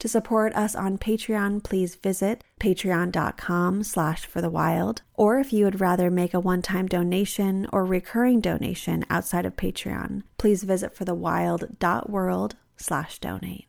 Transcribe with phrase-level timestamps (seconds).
[0.00, 5.02] To support us on Patreon, please visit patreon.com slash for the wild.
[5.14, 10.22] Or if you would rather make a one-time donation or recurring donation outside of Patreon,
[10.38, 13.66] please visit forthewild.world slash donate.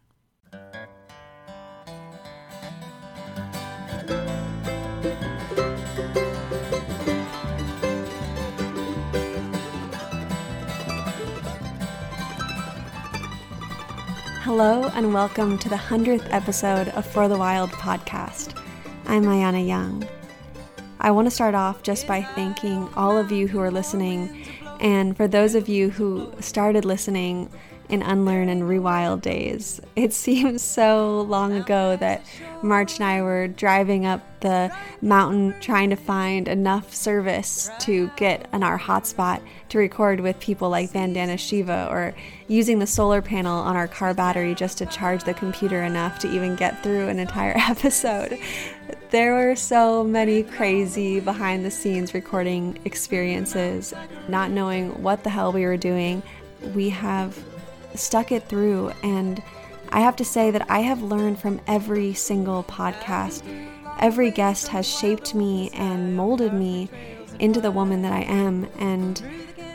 [14.46, 18.56] Hello, and welcome to the 100th episode of For the Wild podcast.
[19.08, 20.08] I'm Ayana Young.
[21.00, 24.46] I want to start off just by thanking all of you who are listening,
[24.80, 27.50] and for those of you who started listening
[27.90, 29.82] in Unlearn and Rewild days.
[29.96, 32.26] It seems so long ago that
[32.62, 38.48] March and I were driving up the mountain trying to find enough service to get
[38.54, 42.14] on our hotspot to record with people like Vandana Shiva or
[42.48, 46.32] using the solar panel on our car battery just to charge the computer enough to
[46.32, 48.38] even get through an entire episode.
[49.10, 53.94] There were so many crazy behind the scenes recording experiences,
[54.28, 56.22] not knowing what the hell we were doing.
[56.74, 57.38] We have
[58.00, 58.92] stuck it through.
[59.04, 59.42] And
[59.90, 63.44] I have to say that I have learned from every single podcast.
[64.00, 66.90] Every guest has shaped me and molded me
[67.40, 68.68] into the woman that I am.
[68.78, 69.22] And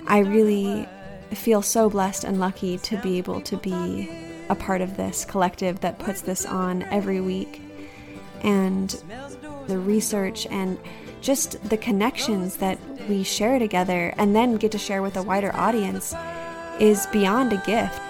[0.06, 0.88] I really
[1.32, 4.10] feel so blessed and lucky to be able to be
[4.48, 7.62] a part of this collective that puts this on every week.
[8.42, 8.90] And
[9.68, 10.78] the research and
[11.20, 12.78] just the connections that
[13.08, 16.14] we share together and then get to share with a wider audience
[16.78, 18.00] is beyond a gift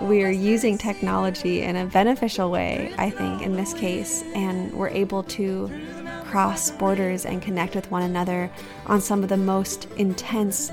[0.00, 5.22] we're using technology in a beneficial way, I think, in this case, and we're able
[5.24, 5.70] to
[6.24, 8.50] cross borders and connect with one another
[8.86, 10.70] on some of the most intense,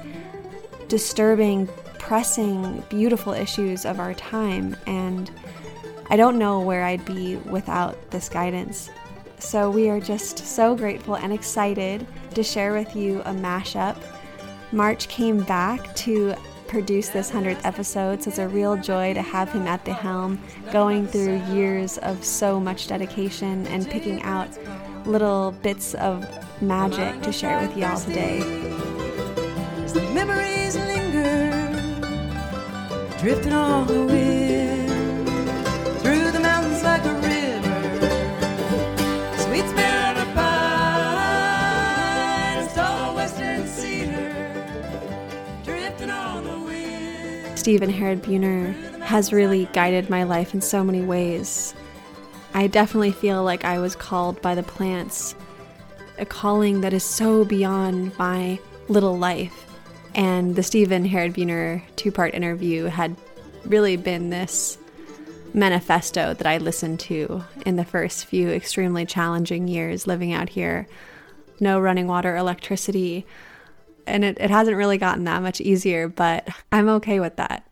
[0.88, 4.76] disturbing, pressing, beautiful issues of our time.
[4.86, 5.32] And
[6.10, 8.90] I don't know where I'd be without this guidance.
[9.40, 13.98] So we are just so grateful and excited to share with you a mashup.
[14.72, 16.36] March came back to
[16.76, 20.38] produce this 100th episode, so it's a real joy to have him at the helm,
[20.74, 24.50] going through years of so much dedication and picking out
[25.06, 26.28] little bits of
[26.62, 28.40] magic to share with y'all today.
[30.14, 31.72] memories linger,
[33.20, 33.54] drifting
[33.86, 34.65] the
[47.66, 51.74] Stephen Harrod Buhner has really guided my life in so many ways.
[52.54, 55.34] I definitely feel like I was called by the plants,
[56.20, 59.66] a calling that is so beyond my little life.
[60.14, 63.16] And the Stephen Harrod Buhner two part interview had
[63.66, 64.78] really been this
[65.56, 70.88] manifesto that I listened to in the first few extremely challenging years living out here.
[71.60, 73.26] No running water, electricity,
[74.08, 77.68] and it, it hasn't really gotten that much easier, but I'm okay with that.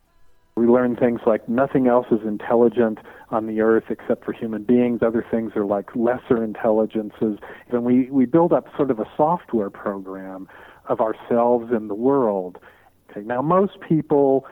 [0.55, 2.99] We learn things like nothing else is intelligent
[3.31, 5.01] on the earth except for human beings.
[5.01, 7.39] Other things are like lesser intelligences.
[7.71, 10.47] And we, we build up sort of a software program
[10.87, 12.59] of ourselves and the world.
[13.15, 14.45] Now, most people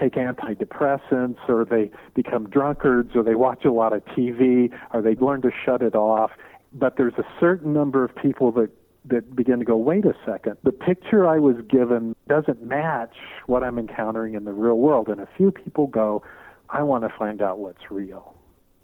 [0.00, 5.14] take antidepressants or they become drunkards or they watch a lot of TV or they
[5.16, 6.30] learn to shut it off.
[6.72, 8.70] But there's a certain number of people that
[9.06, 13.64] that begin to go, wait a second, the picture I was given doesn't match what
[13.64, 15.08] I'm encountering in the real world.
[15.08, 16.22] And a few people go,
[16.70, 18.34] I want to find out what's real.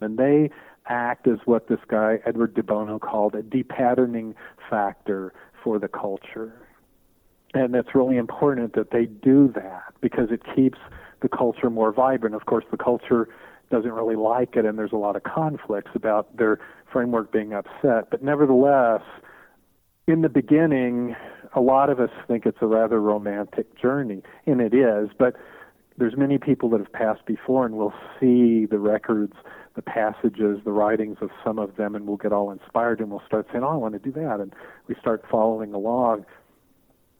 [0.00, 0.50] And they
[0.86, 4.34] act as what this guy, Edward de Bono, called a depatterning
[4.68, 5.32] factor
[5.62, 6.52] for the culture.
[7.54, 10.78] And it's really important that they do that because it keeps
[11.20, 12.34] the culture more vibrant.
[12.34, 13.28] Of course, the culture
[13.70, 16.58] doesn't really like it, and there's a lot of conflicts about their
[16.90, 18.10] framework being upset.
[18.10, 19.02] But nevertheless,
[20.08, 21.14] in the beginning,
[21.54, 25.36] a lot of us think it's a rather romantic journey, and it is, but
[25.98, 29.34] there's many people that have passed before, and we'll see the records,
[29.76, 33.22] the passages, the writings of some of them, and we'll get all inspired, and we'll
[33.26, 34.54] start saying, "Oh, I want to do that," and
[34.86, 36.24] we start following along,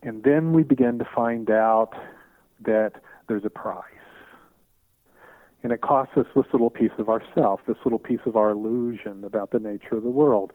[0.02, 1.92] and then we begin to find out
[2.60, 2.92] that
[3.26, 3.84] there's a price.
[5.62, 9.24] And it costs us this little piece of ourself, this little piece of our illusion
[9.24, 10.52] about the nature of the world.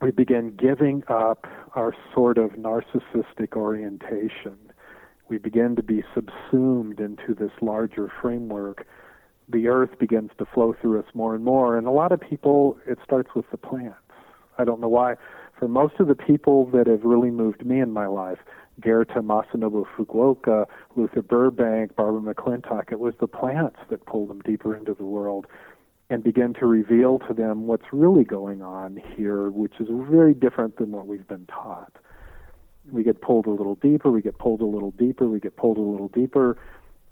[0.00, 4.58] We begin giving up our sort of narcissistic orientation.
[5.28, 8.86] We begin to be subsumed into this larger framework.
[9.48, 11.78] The earth begins to flow through us more and more.
[11.78, 13.96] And a lot of people, it starts with the plants.
[14.58, 15.14] I don't know why.
[15.58, 18.38] For most of the people that have really moved me in my life,
[18.80, 20.66] Goethe Masanobu Fukuoka,
[20.96, 25.46] Luther Burbank, Barbara McClintock, it was the plants that pulled them deeper into the world
[26.10, 30.76] and begin to reveal to them what's really going on here, which is very different
[30.76, 31.92] than what we've been taught.
[32.90, 35.78] We get pulled a little deeper, we get pulled a little deeper, we get pulled
[35.78, 36.58] a little deeper,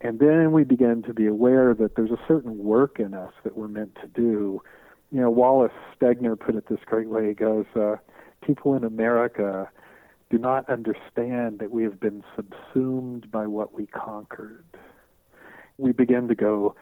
[0.02, 3.56] and then we begin to be aware that there's a certain work in us that
[3.56, 4.60] we're meant to do.
[5.10, 7.28] You know, Wallace Stegner put it this great way.
[7.28, 7.96] He goes, uh,
[8.44, 9.70] people in America
[10.28, 14.64] do not understand that we have been subsumed by what we conquered.
[15.78, 16.74] We begin to go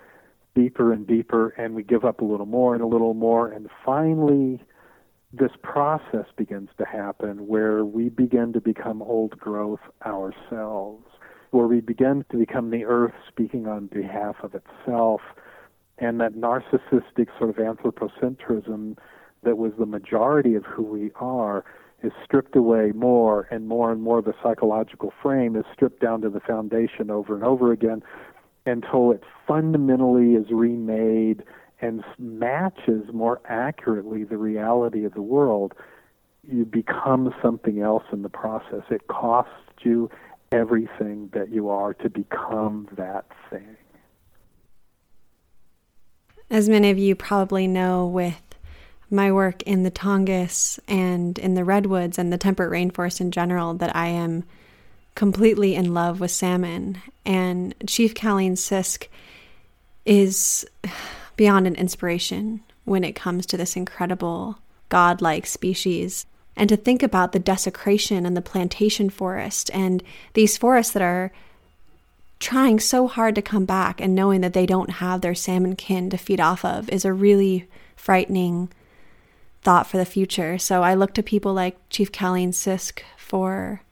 [0.54, 3.68] deeper and deeper, and we give up a little more and a little more, and
[3.84, 4.62] finally,
[5.32, 11.06] this process begins to happen where we begin to become old growth ourselves,
[11.50, 15.20] where we begin to become the earth speaking on behalf of itself,
[15.98, 18.96] and that narcissistic sort of anthropocentrism
[19.42, 21.64] that was the majority of who we are
[22.02, 24.22] is stripped away more and more and more.
[24.22, 28.02] The psychological frame is stripped down to the foundation over and over again
[28.66, 31.42] until it fundamentally is remade
[31.80, 35.74] and matches more accurately the reality of the world.
[36.46, 38.82] You become something else in the process.
[38.90, 39.52] It costs
[39.82, 40.10] you
[40.52, 43.76] everything that you are to become that thing.
[46.50, 48.42] As many of you probably know, with
[49.10, 53.74] my work in the Tongass and in the redwoods and the temperate rainforest in general
[53.74, 54.44] that I am
[55.14, 57.02] completely in love with salmon.
[57.24, 59.08] And Chief Caleen Sisk
[60.04, 60.66] is
[61.36, 64.58] beyond an inspiration when it comes to this incredible
[64.88, 66.26] godlike species.
[66.56, 70.02] And to think about the desecration and the plantation forest and
[70.34, 71.32] these forests that are
[72.40, 76.10] trying so hard to come back and knowing that they don't have their salmon kin
[76.10, 78.70] to feed off of is a really frightening
[79.62, 80.58] thought for the future.
[80.58, 83.82] So I look to people like Chief Caleen Sisk for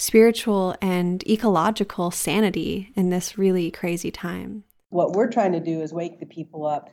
[0.00, 4.64] spiritual and ecological sanity in this really crazy time.
[4.90, 6.90] What we're trying to do is wake the people up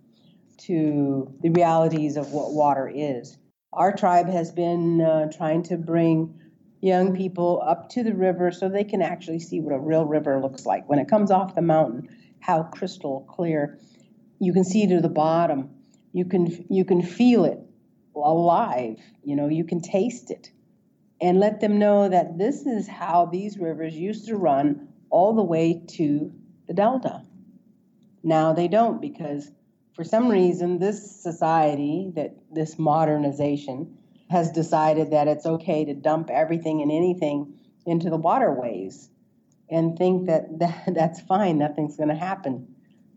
[0.57, 3.37] to the realities of what water is.
[3.73, 6.39] Our tribe has been uh, trying to bring
[6.81, 10.39] young people up to the river so they can actually see what a real river
[10.39, 10.87] looks like.
[10.87, 12.09] When it comes off the mountain,
[12.39, 13.79] how crystal clear.
[14.39, 15.71] You can see to the bottom.
[16.13, 17.59] You can you can feel it
[18.15, 18.99] alive.
[19.23, 20.51] You know, you can taste it.
[21.21, 25.43] And let them know that this is how these rivers used to run all the
[25.43, 26.33] way to
[26.67, 27.23] the delta.
[28.21, 29.49] Now they don't because
[29.95, 33.97] for some reason this society that this modernization
[34.29, 37.53] has decided that it's okay to dump everything and anything
[37.85, 39.09] into the waterways
[39.69, 42.67] and think that, that that's fine nothing's going to happen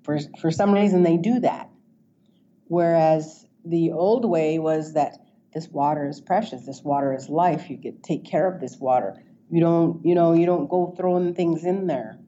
[0.05, 1.69] for for some reason they do that
[2.67, 5.19] whereas the old way was that
[5.55, 9.23] this water is precious this water is life you get take care of this water.
[9.50, 12.19] You don't you know you don't go throwing things in there.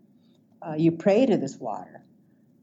[0.63, 2.05] Uh, you pray to this water.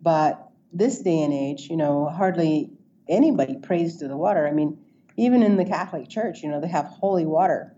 [0.01, 2.71] But this day and age you know hardly
[3.07, 4.47] anybody prays to the water.
[4.47, 4.77] I mean
[5.15, 7.75] even in the catholic church you know they have holy water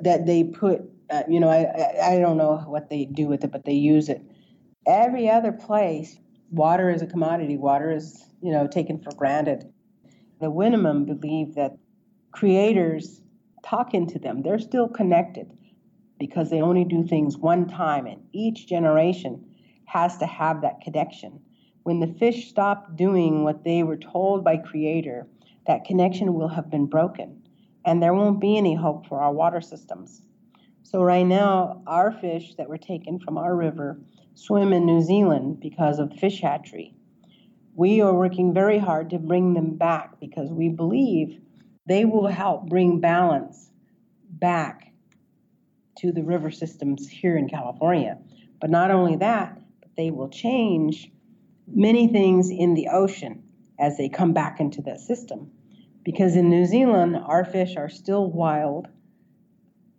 [0.00, 3.44] that they put uh, you know I, I i don't know what they do with
[3.44, 4.22] it but they use it.
[4.86, 6.16] Every other place
[6.50, 7.56] water is a commodity.
[7.56, 9.72] Water is you know taken for granted.
[10.40, 11.76] The Winnemem believe that
[12.32, 13.20] creators
[13.62, 14.42] talking to them.
[14.42, 15.50] They're still connected
[16.18, 19.44] because they only do things one time, and each generation
[19.86, 21.40] has to have that connection.
[21.82, 25.26] When the fish stop doing what they were told by Creator,
[25.66, 27.42] that connection will have been broken,
[27.84, 30.22] and there won't be any hope for our water systems.
[30.82, 34.00] So, right now, our fish that were taken from our river
[34.34, 36.94] swim in New Zealand because of fish hatchery
[37.74, 41.40] we are working very hard to bring them back because we believe
[41.90, 43.68] they will help bring balance
[44.28, 44.92] back
[45.98, 48.16] to the river systems here in California.
[48.60, 51.10] But not only that, but they will change
[51.66, 53.42] many things in the ocean
[53.78, 55.50] as they come back into that system.
[56.04, 58.86] Because in New Zealand, our fish are still wild.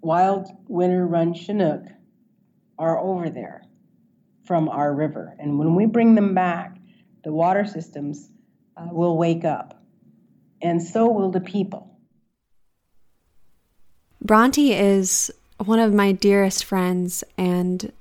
[0.01, 1.83] Wild winter run Chinook
[2.79, 3.63] are over there
[4.45, 5.35] from our river.
[5.39, 6.77] And when we bring them back,
[7.23, 8.29] the water systems
[8.77, 9.80] uh, will wake up,
[10.61, 11.87] and so will the people.
[14.21, 17.91] Bronte is one of my dearest friends, and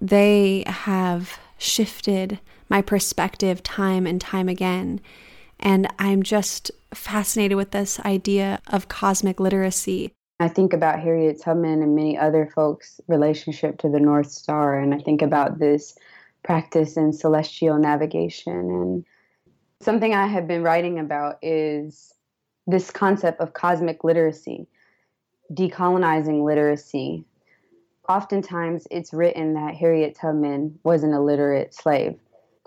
[0.00, 2.38] they have shifted
[2.68, 5.00] my perspective time and time again.
[5.60, 10.12] And I'm just fascinated with this idea of cosmic literacy.
[10.40, 14.94] I think about Harriet Tubman and many other folks' relationship to the North Star, and
[14.94, 15.96] I think about this
[16.44, 18.52] practice in celestial navigation.
[18.52, 19.04] And
[19.80, 22.14] something I have been writing about is
[22.66, 24.66] this concept of cosmic literacy,
[25.52, 27.24] decolonizing literacy.
[28.08, 32.18] Oftentimes, it's written that Harriet Tubman was an illiterate slave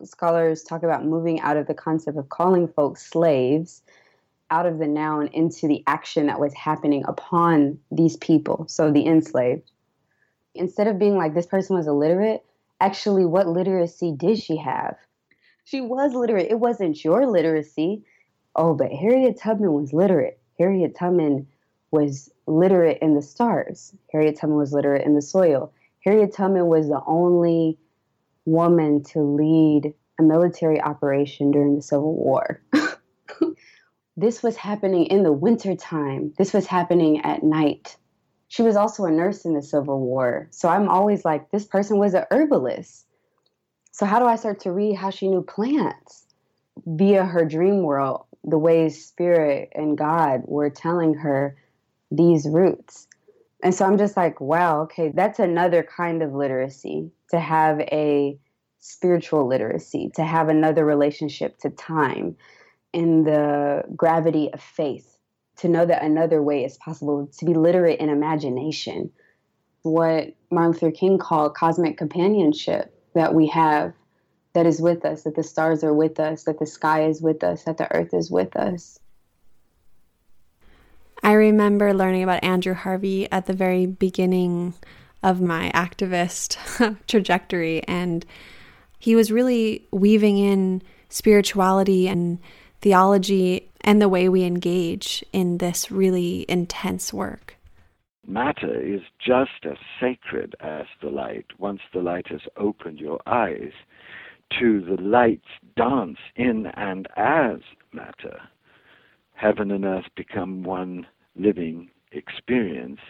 [0.06, 3.82] scholars talk about moving out of the concept of calling folks slaves
[4.50, 9.06] out of the noun into the action that was happening upon these people, so the
[9.06, 9.72] enslaved.
[10.54, 12.44] Instead of being like this person was illiterate,
[12.82, 14.98] actually, what literacy did she have?
[15.72, 16.52] She was literate.
[16.52, 18.04] It wasn't your literacy.
[18.58, 20.38] Oh, but Harriet Tubman was literate.
[20.60, 21.48] Harriet Tubman
[21.92, 23.96] was literate in the stars.
[24.12, 25.72] Harriet Tubman was literate in the soil.
[26.04, 27.78] Harriet Tubman was the only
[28.44, 32.62] woman to lead a military operation during the Civil War.
[34.18, 36.34] this was happening in the wintertime.
[36.38, 37.96] This was happening at night.
[38.50, 40.50] She was also a nurse in the Civil War.
[40.52, 43.06] So I'm always like, this person was a herbalist.
[44.02, 46.26] So how do I start to read how she knew plants
[46.88, 51.56] via her dream world, the ways spirit and God were telling her
[52.10, 53.08] these roots?
[53.62, 58.40] And so I'm just like, wow, okay, that's another kind of literacy to have a
[58.80, 62.36] spiritual literacy, to have another relationship to time
[62.96, 65.16] and the gravity of faith,
[65.58, 69.12] to know that another way is possible, to be literate in imagination.
[69.84, 73.94] What Martin Luther King called cosmic companionship that we have
[74.54, 77.44] that is with us, that the stars are with us, that the sky is with
[77.44, 79.00] us, that the earth is with us.
[81.24, 84.74] I remember learning about Andrew Harvey at the very beginning
[85.24, 86.58] of my activist
[87.08, 88.26] trajectory, and
[88.98, 92.40] he was really weaving in spirituality and
[92.82, 97.56] theology and the way we engage in this really intense work.
[98.32, 103.74] Matter is just as sacred as the light once the light has opened your eyes
[104.58, 107.58] to the light's dance in and as
[107.92, 108.40] matter.
[109.34, 113.02] Heaven and earth become one living experience,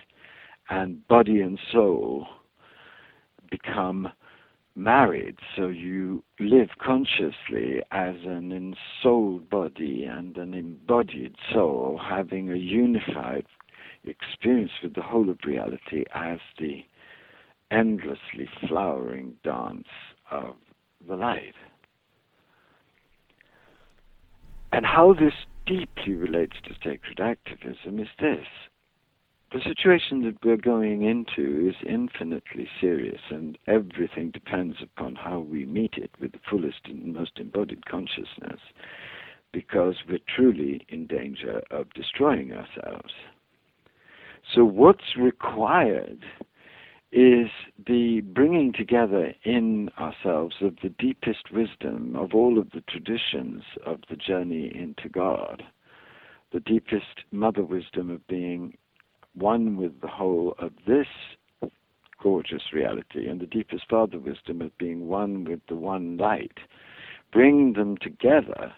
[0.71, 2.25] and body and soul
[3.51, 4.11] become
[4.73, 5.37] married.
[5.55, 13.45] So you live consciously as an ensouled body and an embodied soul, having a unified
[14.05, 16.84] experience with the whole of reality as the
[17.70, 19.88] endlessly flowering dance
[20.29, 20.55] of
[21.08, 21.53] the light.
[24.74, 25.34] And how this
[25.65, 28.48] deeply relates to sacred activism is this.
[29.53, 35.65] The situation that we're going into is infinitely serious, and everything depends upon how we
[35.65, 38.62] meet it with the fullest and most embodied consciousness,
[39.51, 43.13] because we're truly in danger of destroying ourselves.
[44.53, 46.24] So, what's required
[47.12, 47.48] is
[47.88, 54.00] the bringing together in ourselves of the deepest wisdom of all of the traditions of
[54.10, 55.63] the journey into God,
[56.53, 58.77] the deepest mother wisdom of being
[59.33, 61.07] one with the whole of this
[62.21, 66.60] gorgeous reality, and the deepest father wisdom of being one with the one light.
[67.31, 68.74] Bring them together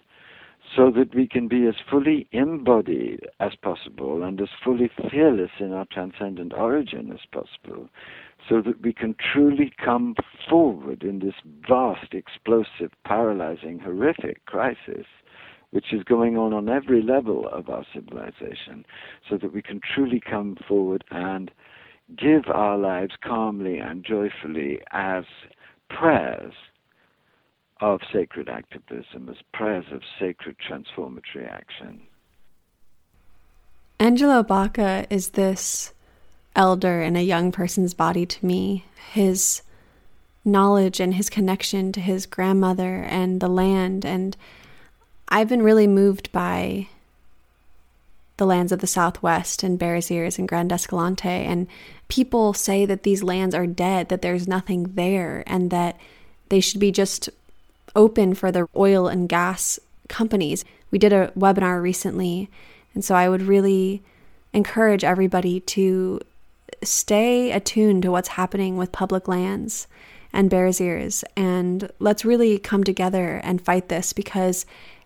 [0.75, 5.71] so that we can be as fully embodied as possible and as fully fearless in
[5.71, 7.89] our transcendent origin as possible,
[8.49, 10.15] so that we can truly come
[10.49, 11.35] forward in this
[11.67, 15.05] vast, explosive, paralyzing, horrific crisis
[15.73, 18.85] which is going on on every level of our civilization,
[19.27, 21.49] so that we can truly come forward and
[22.15, 25.23] give our lives calmly and joyfully as
[25.89, 26.53] prayers
[27.81, 32.01] of sacred activism, as prayers of sacred transformatory action.
[33.99, 35.93] Angelo Baca is this
[36.55, 38.85] elder in a young person's body to me.
[39.11, 39.61] His
[40.45, 44.05] knowledge and his connection to his grandmother and the land.
[44.05, 44.35] And
[45.29, 46.87] I've been really moved by
[48.37, 51.29] the lands of the Southwest and Bears Ears and Grand Escalante.
[51.29, 51.67] And
[52.07, 55.97] people say that these lands are dead, that there's nothing there, and that
[56.49, 57.29] they should be just
[57.95, 60.65] open for the oil and gas companies.
[60.91, 62.49] We did a webinar recently,
[62.93, 64.03] and so I would really
[64.53, 66.19] encourage everybody to
[66.83, 69.87] stay attuned to what's happening with public lands
[70.31, 74.65] and Bears Ears, and let's really come together and fight this because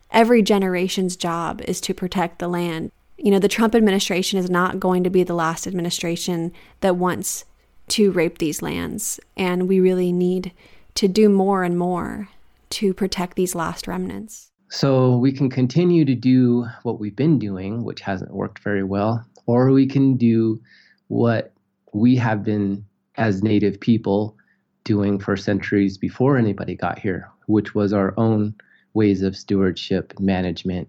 [0.10, 2.92] every generation's job is to protect the land.
[3.18, 7.44] You know, the Trump administration is not going to be the last administration that wants
[7.90, 10.54] to rape these lands, and we really need
[10.96, 12.30] to do more and more
[12.72, 14.52] to protect these last remnants?
[14.70, 19.26] So we can continue to do what we've been doing, which hasn't worked very well,
[19.46, 20.62] or we can do
[21.08, 21.54] what
[21.94, 24.36] we have been as Native people
[24.84, 28.54] doing for centuries before anybody got here, which was our own
[28.94, 30.88] ways of stewardship and management,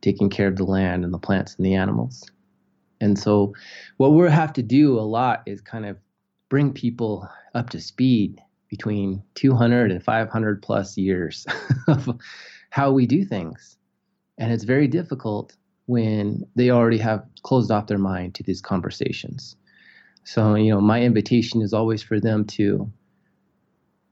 [0.00, 2.28] taking care of the land and the plants and the animals.
[3.00, 3.52] And so,
[3.96, 5.96] what we'll have to do a lot is kind of
[6.48, 8.40] bring people up to speed
[8.72, 11.46] between 200 and 500 plus years
[11.88, 12.08] of
[12.70, 13.76] how we do things.
[14.38, 19.56] And it's very difficult when they already have closed off their mind to these conversations.
[20.24, 22.90] So, you know, my invitation is always for them to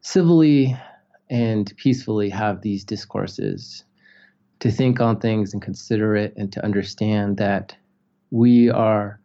[0.02, 0.76] civilly
[1.30, 3.84] and peacefully have these discourses,
[4.58, 7.74] to think on things and consider it, and to understand that
[8.30, 9.20] we are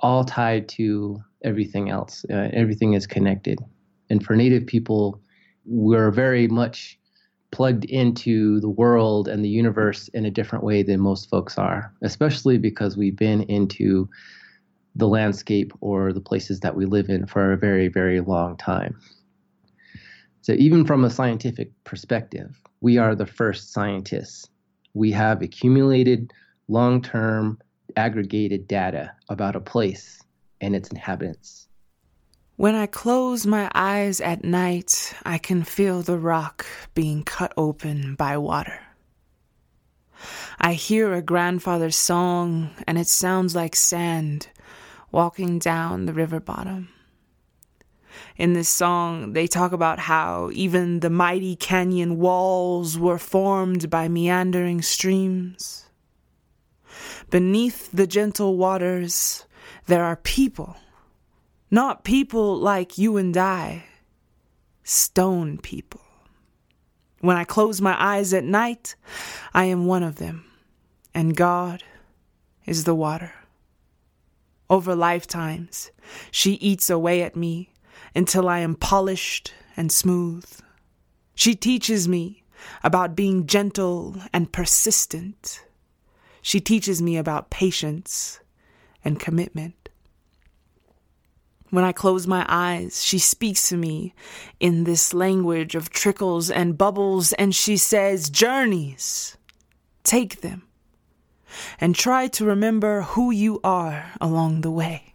[0.00, 2.26] all tied to everything else.
[2.28, 3.58] Uh, everything is connected.
[4.10, 5.20] And for Native people,
[5.64, 6.98] we're very much
[7.50, 11.92] plugged into the world and the universe in a different way than most folks are,
[12.02, 14.08] especially because we've been into
[14.96, 18.98] the landscape or the places that we live in for a very, very long time.
[20.42, 24.48] So, even from a scientific perspective, we are the first scientists.
[24.92, 26.32] We have accumulated
[26.68, 27.58] long term
[27.96, 30.20] aggregated data about a place
[30.60, 31.63] and its inhabitants.
[32.56, 38.14] When I close my eyes at night, I can feel the rock being cut open
[38.14, 38.80] by water.
[40.60, 44.46] I hear a grandfather's song, and it sounds like sand
[45.10, 46.90] walking down the river bottom.
[48.36, 54.06] In this song, they talk about how even the mighty canyon walls were formed by
[54.06, 55.86] meandering streams.
[57.30, 59.44] Beneath the gentle waters,
[59.86, 60.76] there are people,
[61.74, 63.86] not people like you and I,
[64.84, 66.00] stone people.
[67.20, 68.94] When I close my eyes at night,
[69.52, 70.44] I am one of them,
[71.12, 71.82] and God
[72.64, 73.32] is the water
[74.70, 75.90] over lifetimes.
[76.30, 77.72] She eats away at me
[78.14, 80.46] until I am polished and smooth.
[81.34, 82.44] She teaches me
[82.84, 85.64] about being gentle and persistent.
[86.40, 88.38] She teaches me about patience
[89.04, 89.83] and commitment.
[91.74, 94.14] When I close my eyes, she speaks to me
[94.60, 99.36] in this language of trickles and bubbles, and she says, Journeys,
[100.04, 100.68] take them
[101.80, 105.14] and try to remember who you are along the way.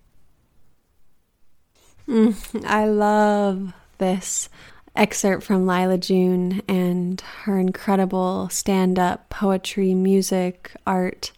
[2.10, 4.50] Mm, I love this
[4.98, 11.32] excerpt from Lyla June and her incredible stand up poetry, music, art.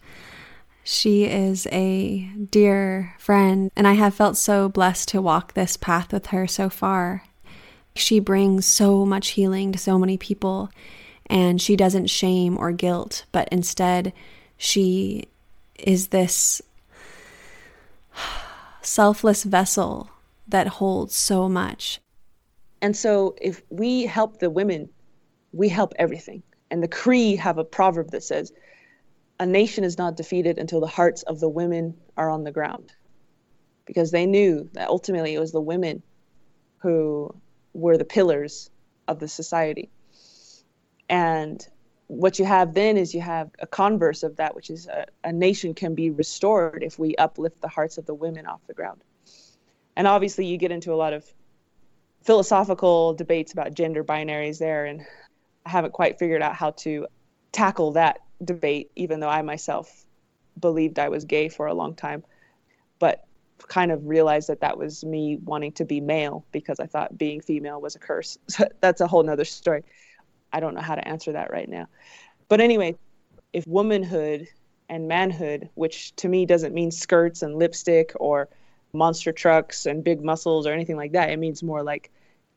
[0.84, 6.12] She is a dear friend, and I have felt so blessed to walk this path
[6.12, 7.24] with her so far.
[7.94, 10.70] She brings so much healing to so many people,
[11.26, 14.12] and she doesn't shame or guilt, but instead,
[14.56, 15.28] she
[15.78, 16.60] is this
[18.80, 20.10] selfless vessel
[20.48, 22.00] that holds so much.
[22.80, 24.88] And so if we help the women,
[25.52, 26.42] we help everything.
[26.72, 28.52] And the Cree have a proverb that says,
[29.42, 32.92] a nation is not defeated until the hearts of the women are on the ground.
[33.86, 36.00] Because they knew that ultimately it was the women
[36.78, 37.34] who
[37.72, 38.70] were the pillars
[39.08, 39.90] of the society.
[41.08, 41.66] And
[42.06, 45.32] what you have then is you have a converse of that, which is a, a,
[45.32, 49.02] nation can be restored if we uplift the hearts of the women off the ground.
[49.96, 51.24] And obviously, you get into a lot of
[52.22, 55.00] philosophical debates about gender binaries there, and
[55.66, 57.08] I haven't quite figured out how to
[57.50, 60.04] tackle that debate, even though I myself
[60.58, 62.24] believed I was gay for a long time.
[62.98, 63.24] But
[63.68, 67.40] kind of realized that that was me wanting to be male because I thought being
[67.40, 68.38] female was a curse.
[68.48, 69.84] So that's a whole nother story.
[70.52, 71.86] I don't know how to answer that right now.
[72.48, 72.96] But anyway,
[73.52, 74.48] if womanhood
[74.88, 78.48] and manhood, which to me doesn't mean skirts and lipstick or
[78.92, 82.10] monster trucks and big muscles or anything like that, it means more like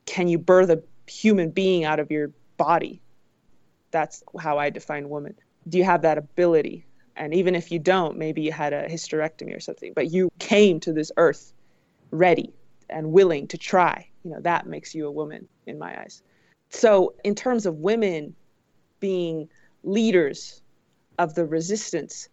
[0.04, 3.00] can you birth a human being out of your body?
[3.90, 5.34] That's how I define woman.
[5.68, 6.86] Do you have that ability?
[7.16, 10.80] And even if you don't, maybe you had a hysterectomy or something, but you came
[10.80, 11.52] to this earth
[12.10, 12.52] ready
[12.88, 14.08] and willing to try.
[14.24, 16.22] You know, that makes you a woman in my eyes.
[16.68, 18.34] So, in terms of women
[19.00, 19.48] being
[19.82, 20.62] leaders
[21.18, 22.28] of the resistance,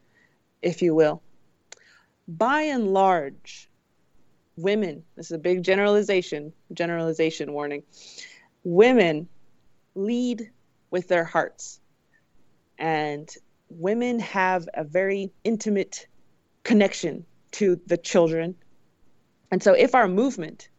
[0.62, 1.22] if you will,
[2.28, 3.70] by and large,
[4.58, 7.84] women, this is a big generalization, generalization warning,
[8.64, 9.28] women
[9.96, 10.50] lead
[10.90, 11.80] with their hearts.
[12.78, 13.30] And
[13.70, 16.08] women have a very intimate
[16.64, 18.56] connection to the children.
[19.52, 20.70] And so, if our movement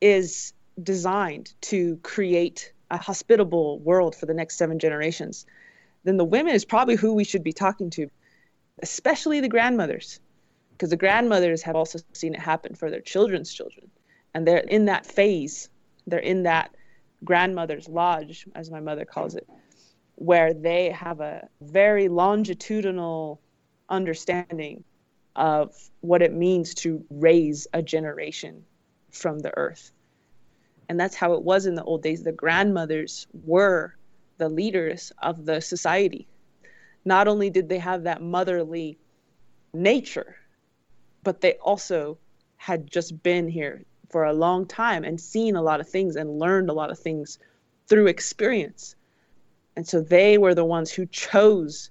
[0.00, 5.46] is designed to create a hospitable world for the next seven generations,
[6.04, 8.08] then the women is probably who we should be talking to,
[8.82, 10.20] especially the grandmothers,
[10.72, 13.90] because the grandmothers have also seen it happen for their children's children.
[14.34, 15.68] And they're in that phase,
[16.06, 16.74] they're in that
[17.24, 19.46] grandmother's lodge, as my mother calls it,
[20.20, 23.40] where they have a very longitudinal
[23.88, 24.84] understanding
[25.34, 28.62] of what it means to raise a generation
[29.10, 29.92] from the earth.
[30.90, 32.22] And that's how it was in the old days.
[32.22, 33.94] The grandmothers were
[34.36, 36.28] the leaders of the society.
[37.06, 38.98] Not only did they have that motherly
[39.72, 40.36] nature,
[41.24, 42.18] but they also
[42.58, 46.38] had just been here for a long time and seen a lot of things and
[46.38, 47.38] learned a lot of things
[47.88, 48.96] through experience.
[49.76, 51.90] And so they were the ones who chose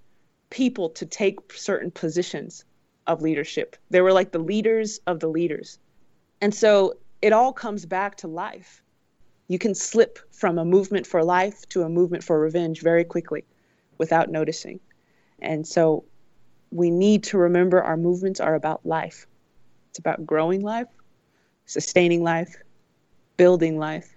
[0.49, 2.65] people to take certain positions
[3.07, 3.75] of leadership.
[3.89, 5.79] They were like the leaders of the leaders.
[6.41, 8.81] And so it all comes back to life.
[9.47, 13.45] You can slip from a movement for life to a movement for revenge very quickly
[13.97, 14.79] without noticing.
[15.41, 16.05] And so
[16.71, 19.25] we need to remember our movements are about life.
[19.89, 20.87] It's about growing life,
[21.65, 22.55] sustaining life,
[23.37, 24.15] building life,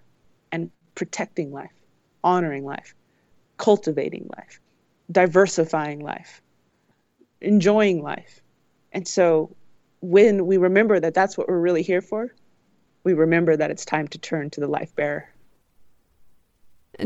[0.51, 1.73] and protecting life,
[2.23, 2.95] honoring life,
[3.63, 4.61] cultivating life,
[5.13, 6.43] diversifying life,
[7.41, 8.41] enjoying life.
[8.91, 9.55] And so
[10.01, 12.35] when we remember that that's what we're really here for,
[13.05, 15.29] we remember that it's time to turn to the life bearer.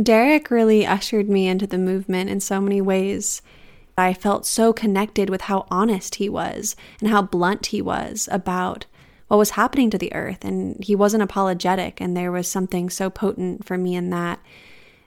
[0.03, 3.43] Derrick really ushered me into the movement in so many ways.
[3.99, 8.87] I felt so connected with how honest he was and how blunt he was about
[9.29, 10.43] what was happening to the earth.
[10.43, 14.41] And he wasn't apologetic, and there was something so potent for me in that.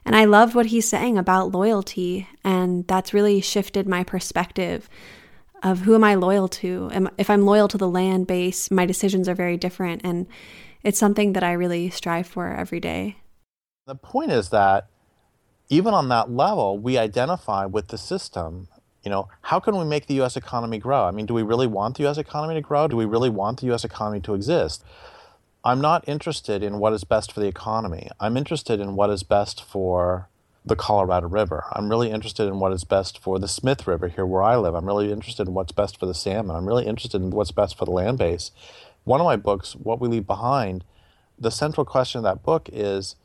[0.04, 4.88] And I loved what he's saying about loyalty, and that's really shifted my perspective
[5.62, 6.90] of who am I loyal to?
[7.18, 10.00] If I'm loyal to the land base, my decisions are very different.
[10.04, 10.26] And
[10.82, 13.16] it's something that I really strive for every day.
[13.86, 14.86] The point is that
[15.68, 18.68] even on that level, we identify with the system.
[19.04, 21.04] You know, how can we make the US economy grow?
[21.04, 22.88] I mean, do we really want the US economy to grow?
[22.88, 24.82] Do we really want the US economy to exist?
[25.62, 28.08] I'm not interested in what is best for the economy.
[28.18, 30.30] I'm interested in what is best for
[30.64, 31.64] the Colorado River.
[31.72, 34.74] I'm really interested in what is best for the Smith River here where I live.
[34.74, 36.56] I'm really interested in what's best for the salmon.
[36.56, 38.52] I'm really interested in what's best for the land base.
[39.04, 40.82] One of my books, What We Leave Behind,
[41.38, 43.16] the central question of that book is,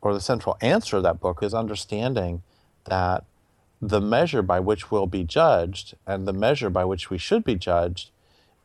[0.00, 2.42] or the central answer of that book is understanding
[2.84, 3.24] that
[3.80, 7.56] the measure by which we'll be judged and the measure by which we should be
[7.56, 8.10] judged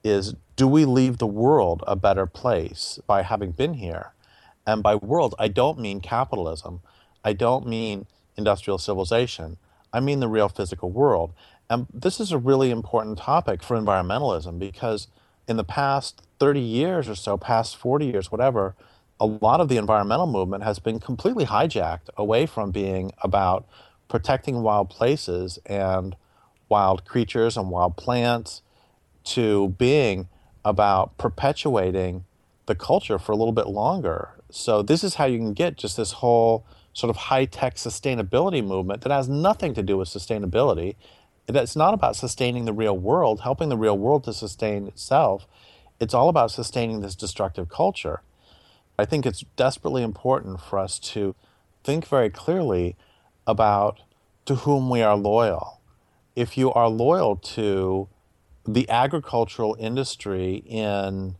[0.03, 4.11] is do we leave the world a better place by having been here?
[4.65, 6.81] And by world, I don't mean capitalism.
[7.23, 9.57] I don't mean industrial civilization.
[9.93, 11.31] I mean the real physical world.
[11.69, 15.07] And this is a really important topic for environmentalism because
[15.47, 18.75] in the past 30 years or so, past 40 years, whatever,
[19.19, 23.67] a lot of the environmental movement has been completely hijacked away from being about
[24.07, 26.15] protecting wild places and
[26.67, 28.63] wild creatures and wild plants
[29.23, 30.27] to being
[30.63, 32.25] about perpetuating
[32.65, 34.31] the culture for a little bit longer.
[34.49, 38.65] So, this is how you can get just this whole sort of high tech sustainability
[38.65, 40.95] movement that has nothing to do with sustainability.
[41.47, 45.47] It's not about sustaining the real world, helping the real world to sustain itself.
[45.99, 48.21] It's all about sustaining this destructive culture.
[48.99, 51.35] I think it's desperately important for us to
[51.83, 52.95] think very clearly
[53.45, 54.01] about
[54.45, 55.79] to whom we are loyal.
[56.35, 58.09] If you are loyal to
[58.67, 61.35] the agricultural industry in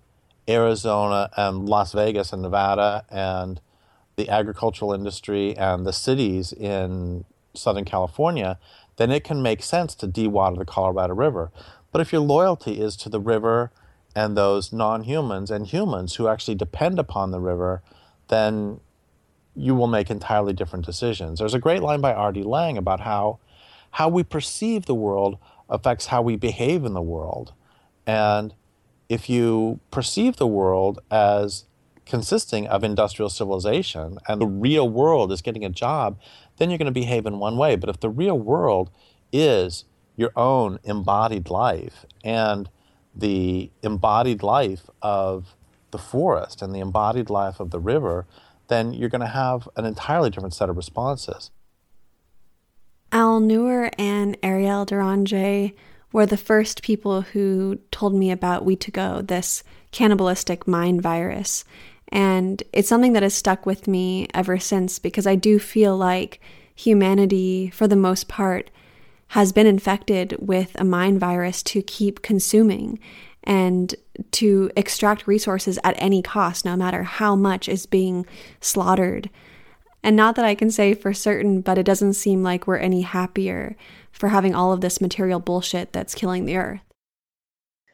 [0.48, 3.60] Arizona and Las Vegas and Nevada and
[4.16, 8.58] the agricultural industry and the cities in Southern California,
[8.96, 11.52] then it can make sense to dewater the Colorado River.
[11.92, 13.72] But if your loyalty is to the river
[14.16, 17.82] and those non humans and humans who actually depend upon the river,
[18.30, 18.80] then
[19.56, 21.40] you will make entirely different decisions.
[21.40, 22.44] There's a great line by R.D.
[22.44, 23.40] Laing about how,
[23.92, 25.38] how we perceive the world
[25.70, 27.54] affects how we behave in the world.
[28.06, 28.54] And
[29.10, 31.66] if you perceive the world as
[32.06, 36.18] consisting of industrial civilization and the real world is getting a job,
[36.58, 37.76] then you're going to behave in one way.
[37.76, 38.90] But if the real world
[39.32, 39.84] is
[40.16, 42.70] your own embodied life and
[43.16, 45.56] the embodied life of
[45.92, 48.26] the forest and the embodied life of the river,
[48.68, 51.52] then you're going to have an entirely different set of responses.
[53.12, 55.74] Alnoor and Eriel Deranger
[56.12, 61.64] were the first people who told me about Wetiko, this cannibalistic mind virus.
[62.10, 66.42] And it's something that has stuck with me ever since because I do feel like
[66.76, 68.70] humanity, for the most part,
[69.30, 73.00] has been infected with a mind virus to keep consuming
[73.44, 73.96] and
[74.32, 78.26] to extract resources at any cost, no matter how much is being
[78.62, 79.30] slaughtered.
[80.08, 83.02] And not that I can say for certain, but it doesn't seem like we're any
[83.02, 83.76] happier
[84.14, 86.80] for having all of this material bullshit that's killing the earth.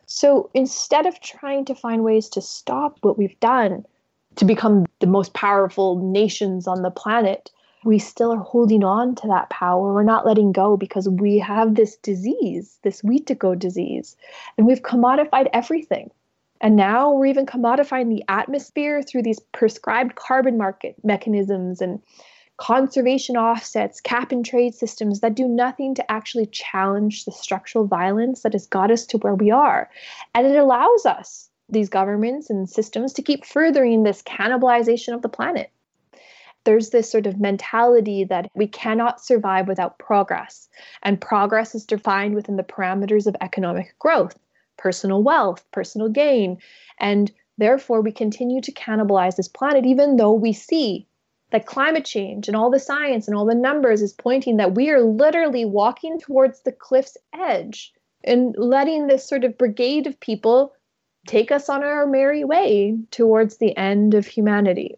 [0.05, 3.83] So instead of trying to find ways to stop what we've done
[4.35, 7.49] to become the most powerful nations on the planet,
[7.83, 9.91] we still are holding on to that power.
[9.91, 14.15] We're not letting go because we have this disease, this Wetiko disease,
[14.59, 16.11] and we've commodified everything.
[16.63, 22.01] And now we're even commodifying the atmosphere through these prescribed carbon market mechanisms and
[22.55, 28.43] conservation offsets, cap and trade systems that do nothing to actually challenge the structural violence
[28.43, 29.89] that has got us to where we are.
[30.33, 35.29] And it allows us, these governments and systems, to keep furthering this cannibalization of the
[35.29, 35.69] planet
[36.65, 40.69] there's this sort of mentality that we cannot survive without progress.
[41.01, 44.37] And progress is defined within the parameters of economic growth,
[44.77, 46.57] personal wealth, personal gain.
[46.99, 51.07] And therefore, we continue to cannibalize this planet, even though we see
[51.51, 54.89] that climate change and all the science and all the numbers is pointing that we
[54.89, 60.73] are literally walking towards the cliff's edge and letting this sort of brigade of people
[61.27, 64.97] take us on our merry way towards the end of humanity.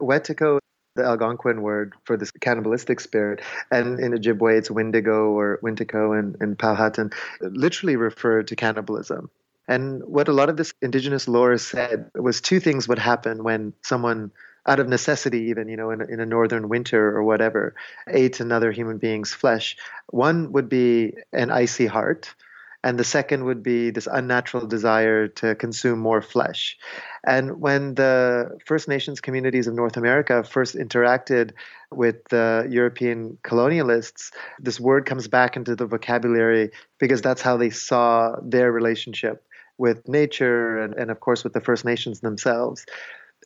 [0.00, 0.59] Wetiko
[1.00, 3.40] the Algonquin word for this cannibalistic spirit.
[3.70, 7.10] And in Ojibwe, it's Windigo or Wintiko and, and Powhatan,
[7.40, 9.30] literally refer to cannibalism.
[9.66, 13.72] And what a lot of this indigenous lore said was two things would happen when
[13.82, 14.32] someone,
[14.66, 17.74] out of necessity, even, you know, in, in a northern winter or whatever,
[18.06, 19.76] ate another human being's flesh.
[20.08, 22.34] One would be an icy heart,
[22.82, 26.78] and the second would be this unnatural desire to consume more flesh.
[27.26, 31.52] And when the First Nations communities of North America first interacted
[31.90, 37.70] with the European colonialists, this word comes back into the vocabulary because that's how they
[37.70, 39.44] saw their relationship
[39.76, 42.86] with nature and, and of course with the First Nations themselves.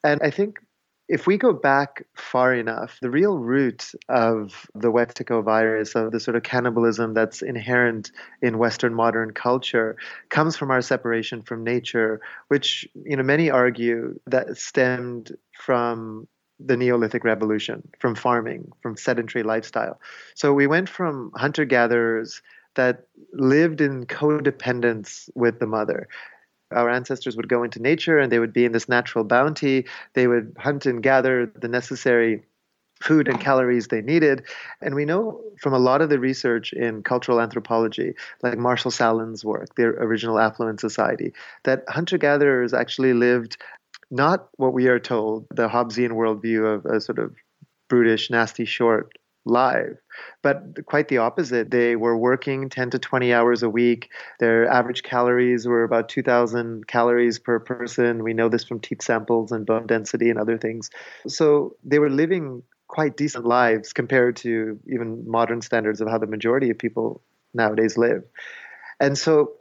[0.04, 0.60] And I think
[1.08, 6.20] if we go back far enough, the real root of the Wetiko virus, of the
[6.20, 9.96] sort of cannibalism that's inherent in Western modern culture,
[10.30, 16.26] comes from our separation from nature, which you know many argue that stemmed from
[16.58, 20.00] the Neolithic Revolution, from farming, from sedentary lifestyle.
[20.34, 22.40] So we went from hunter gatherers
[22.76, 26.08] that lived in codependence with the mother
[26.70, 29.86] our ancestors would go into nature and they would be in this natural bounty.
[30.14, 32.42] They would hunt and gather the necessary
[33.00, 34.42] food and calories they needed.
[34.80, 39.44] And we know from a lot of the research in cultural anthropology, like Marshall Sahlins'
[39.44, 41.32] work, the original Affluent Society,
[41.64, 43.56] that hunter gatherers actually lived
[44.10, 47.34] not what we are told, the Hobbesian worldview of a sort of
[47.88, 49.12] brutish, nasty, short
[49.44, 49.98] live.
[50.42, 51.70] But quite the opposite.
[51.70, 54.10] They were working 10 to 20 hours a week.
[54.40, 58.22] Their average calories were about 2,000 calories per person.
[58.22, 60.90] We know this from teeth samples and bone density and other things.
[61.26, 66.26] So they were living quite decent lives compared to even modern standards of how the
[66.26, 68.24] majority of people nowadays live.
[69.00, 69.54] And so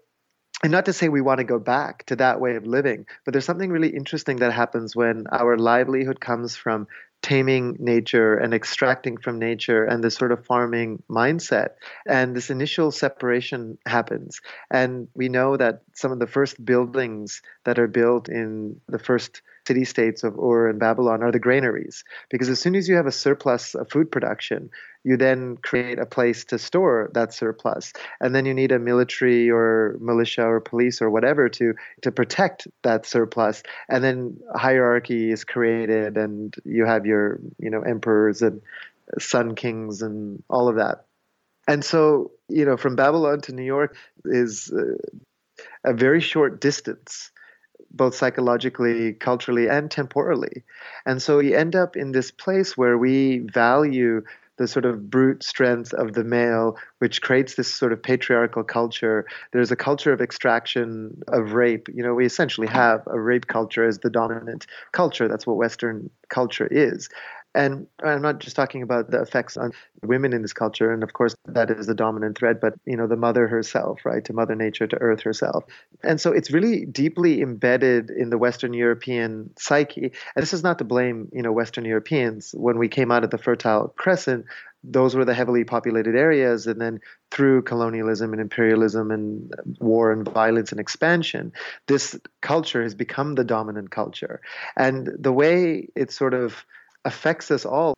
[0.61, 3.33] and not to say we want to go back to that way of living, but
[3.33, 6.87] there's something really interesting that happens when our livelihood comes from
[7.23, 11.69] taming nature and extracting from nature and this sort of farming mindset.
[12.05, 14.41] And this initial separation happens.
[14.69, 19.41] And we know that some of the first buildings that are built in the first
[19.67, 22.03] city states of Ur and Babylon are the granaries.
[22.29, 24.69] Because as soon as you have a surplus of food production,
[25.03, 27.93] you then create a place to store that surplus.
[28.19, 32.67] And then you need a military or militia or police or whatever to, to protect
[32.83, 33.63] that surplus.
[33.89, 38.61] And then hierarchy is created and you have your, you know, emperors and
[39.19, 41.05] sun kings and all of that.
[41.67, 43.95] And so, you know, from Babylon to New York
[44.25, 44.97] is uh,
[45.83, 47.31] a very short distance
[47.93, 50.63] both psychologically, culturally, and temporally.
[51.05, 54.23] And so we end up in this place where we value
[54.57, 59.25] the sort of brute strength of the male, which creates this sort of patriarchal culture.
[59.51, 61.87] There's a culture of extraction, of rape.
[61.91, 65.27] You know, we essentially have a rape culture as the dominant culture.
[65.27, 67.09] That's what Western culture is.
[67.55, 71.13] And I'm not just talking about the effects on women in this culture, and of
[71.13, 74.55] course that is the dominant thread, but you know the mother herself, right, to Mother
[74.55, 75.63] Nature, to Earth herself,
[76.03, 80.11] and so it's really deeply embedded in the Western European psyche.
[80.35, 82.55] And this is not to blame, you know, Western Europeans.
[82.57, 84.45] When we came out of the Fertile Crescent,
[84.83, 86.99] those were the heavily populated areas, and then
[87.31, 91.53] through colonialism and imperialism and war and violence and expansion,
[91.87, 94.41] this culture has become the dominant culture,
[94.75, 96.65] and the way it's sort of
[97.05, 97.93] affects us all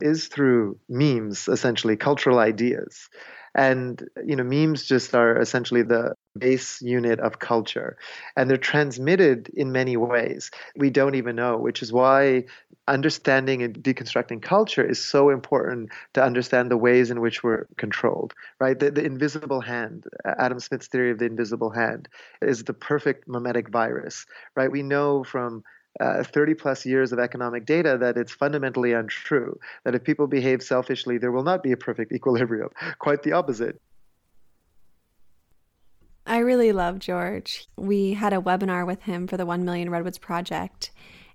[0.00, 3.08] is through memes, essentially, cultural ideas.
[3.54, 7.96] And you know, memes just are essentially the base unit of culture,
[8.36, 12.46] and they're transmitted in many ways we don't even know, which is why
[12.88, 18.34] understanding and deconstructing culture is so important to understand the ways in which we're controlled.
[18.58, 22.08] Right, the, the invisible hand, Adam Smith's theory of the invisible hand,
[22.42, 24.26] is the perfect memetic virus.
[24.56, 25.62] Right, we know from
[26.00, 29.58] uh, 30 plus years of economic data that it's fundamentally untrue.
[29.84, 32.70] That if people behave selfishly, there will not be a perfect equilibrium.
[32.98, 33.80] Quite the opposite.
[36.26, 37.68] I really love George.
[37.76, 40.90] We had a webinar with him for the 1 Million Redwoods Project,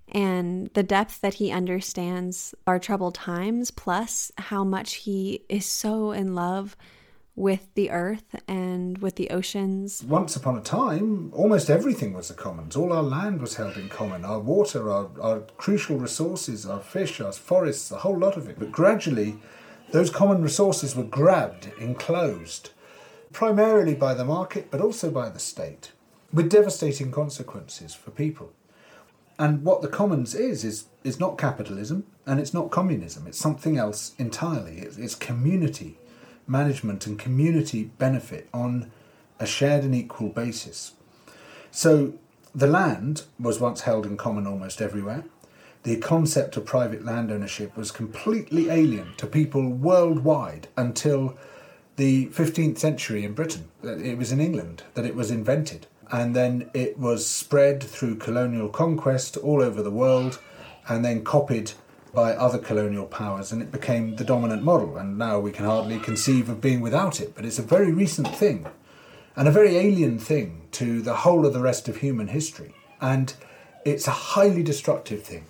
[0.08, 6.10] and the depth that he understands our troubled times, plus how much he is so
[6.10, 6.76] in love
[7.40, 10.04] with the earth and with the oceans.
[10.06, 12.76] Once upon a time, almost everything was a commons.
[12.76, 17.18] All our land was held in common our water, our, our crucial resources, our fish,
[17.18, 18.58] our forests, a whole lot of it.
[18.58, 19.38] But gradually,
[19.90, 22.70] those common resources were grabbed, enclosed,
[23.32, 25.92] primarily by the market, but also by the state,
[26.34, 28.52] with devastating consequences for people.
[29.38, 33.26] And what the commons is, is, is not capitalism and it's not communism.
[33.26, 34.80] It's something else entirely.
[34.80, 35.96] It's, it's community
[36.50, 38.90] management and community benefit on
[39.38, 40.92] a shared and equal basis.
[41.70, 42.14] So
[42.54, 45.24] the land was once held in common almost everywhere.
[45.84, 51.38] The concept of private land ownership was completely alien to people worldwide until
[51.96, 53.68] the 15th century in Britain.
[53.82, 55.86] It was in England that it was invented.
[56.10, 60.40] And then it was spread through colonial conquest all over the world
[60.88, 61.72] and then copied
[62.12, 64.96] by other colonial powers and it became the dominant model.
[64.96, 67.34] And now we can hardly conceive of being without it.
[67.34, 68.66] But it's a very recent thing
[69.36, 72.74] and a very alien thing to the whole of the rest of human history.
[73.00, 73.32] And
[73.84, 75.44] it's a highly destructive thing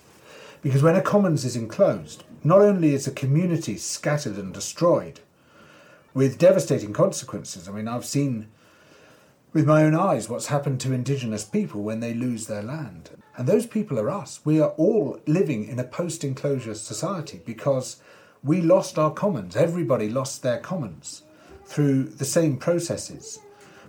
[0.62, 5.20] because when a commons is enclosed, not only is a community scattered and destroyed
[6.14, 7.68] with devastating consequences.
[7.68, 8.49] I mean, I've seen
[9.52, 13.10] with my own eyes what's happened to indigenous people when they lose their land.
[13.36, 14.40] And those people are us.
[14.44, 18.00] We are all living in a post enclosure society because
[18.42, 19.56] we lost our commons.
[19.56, 21.22] Everybody lost their commons
[21.64, 23.40] through the same processes.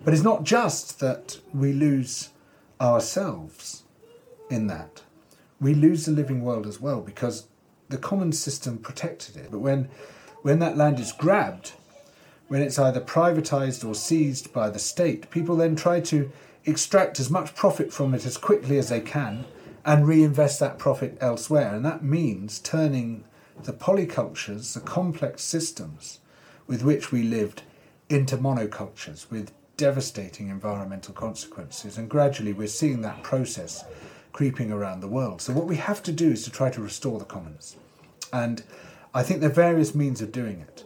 [0.04, 2.30] But it's not just that we lose
[2.80, 3.84] ourselves
[4.50, 5.02] in that,
[5.60, 7.48] we lose the living world as well because
[7.90, 9.52] the common system protected it.
[9.52, 9.90] But when,
[10.42, 11.74] when that land is grabbed,
[12.52, 16.30] when it's either privatized or seized by the state, people then try to
[16.66, 19.46] extract as much profit from it as quickly as they can
[19.86, 21.74] and reinvest that profit elsewhere.
[21.74, 23.24] And that means turning
[23.64, 26.20] the polycultures, the complex systems
[26.68, 27.62] with which we lived,
[28.10, 31.98] into monocultures with devastating environmental consequences.
[31.98, 33.86] And gradually we're seeing that process
[34.34, 35.42] creeping around the world.
[35.42, 37.78] So, what we have to do is to try to restore the commons.
[38.34, 38.62] And
[39.14, 40.84] I think there are various means of doing it.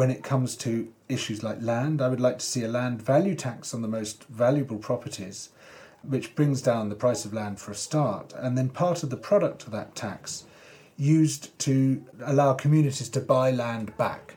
[0.00, 2.00] When it comes to issues like land.
[2.00, 5.50] I would like to see a land value tax on the most valuable properties,
[6.02, 9.18] which brings down the price of land for a start, and then part of the
[9.18, 10.44] product of that tax
[10.96, 14.36] used to allow communities to buy land back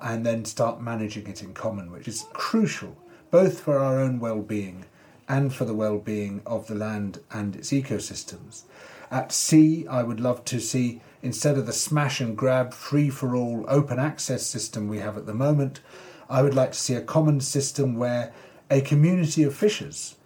[0.00, 2.96] and then start managing it in common, which is crucial
[3.30, 4.86] both for our own well being
[5.28, 8.62] and for the well being of the land and its ecosystems.
[9.10, 13.34] At sea, I would love to see, instead of the smash and grab, free for
[13.34, 15.80] all open access system we have at the moment,
[16.28, 18.32] I would like to see a common system where
[18.70, 20.16] a community of fishers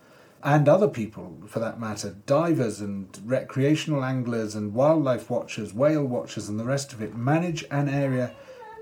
[0.43, 6.49] and other people, for that matter, divers and recreational anglers and wildlife watchers, whale watchers,
[6.49, 8.33] and the rest of it, manage an area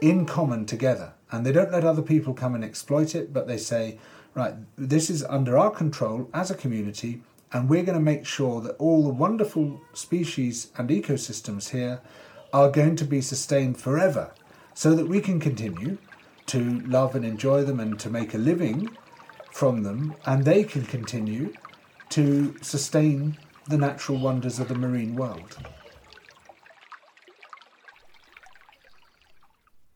[0.00, 1.12] in common together.
[1.30, 3.98] And they don't let other people come and exploit it, but they say,
[4.34, 8.60] right, this is under our control as a community, and we're going to make sure
[8.60, 12.00] that all the wonderful species and ecosystems here
[12.52, 14.32] are going to be sustained forever
[14.74, 15.98] so that we can continue
[16.46, 18.88] to love and enjoy them and to make a living
[19.52, 21.52] from them, and they can continue
[22.10, 23.36] to sustain
[23.68, 25.56] the natural wonders of the marine world.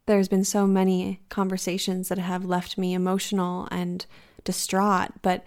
[0.06, 4.04] There's been so many conversations that have left me emotional and
[4.42, 5.44] distraught, but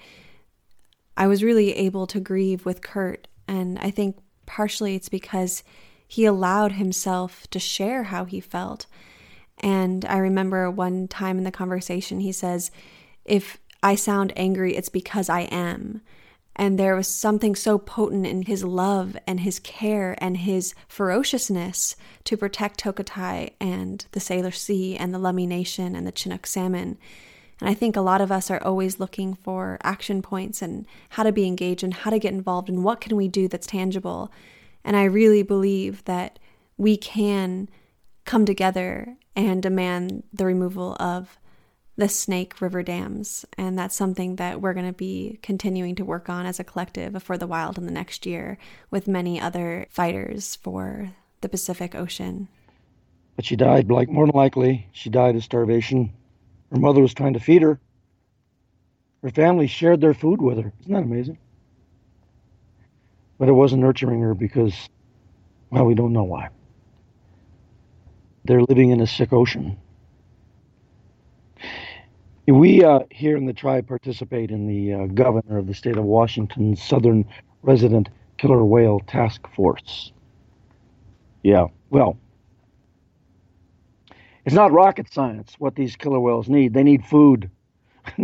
[1.15, 3.27] I was really able to grieve with Kurt.
[3.47, 5.63] And I think partially it's because
[6.07, 8.85] he allowed himself to share how he felt.
[9.59, 12.71] And I remember one time in the conversation, he says,
[13.25, 16.01] If I sound angry, it's because I am.
[16.55, 21.95] And there was something so potent in his love and his care and his ferociousness
[22.25, 26.97] to protect Tokitae and the Salish Sea and the Lummi Nation and the Chinook salmon
[27.63, 31.23] and I think a lot of us are always looking for action points and how
[31.23, 34.33] to be engaged and how to get involved and what can we do that's tangible.
[34.83, 36.39] And I really believe that
[36.75, 37.69] we can
[38.25, 41.39] come together and demand the removal of
[41.95, 43.45] the Snake River dams.
[43.57, 47.23] And that's something that we're going to be continuing to work on as a collective
[47.23, 48.57] for the wild in the next year
[48.91, 52.49] with many other fighters for the Pacific Ocean.
[53.37, 56.11] But she died, like more than likely, she died of starvation.
[56.73, 57.79] Her mother was trying to feed her.
[59.21, 60.73] Her family shared their food with her.
[60.81, 61.37] Isn't that amazing?
[63.37, 64.89] But it wasn't nurturing her because,
[65.69, 66.49] well, we don't know why.
[68.45, 69.77] They're living in a sick ocean.
[72.47, 76.03] We uh, here in the tribe participate in the uh, governor of the state of
[76.03, 77.25] Washington's Southern
[77.61, 80.11] Resident Killer Whale Task Force.
[81.43, 82.17] Yeah, well,
[84.45, 86.73] it's not rocket science what these killer whales need.
[86.73, 87.49] They need food.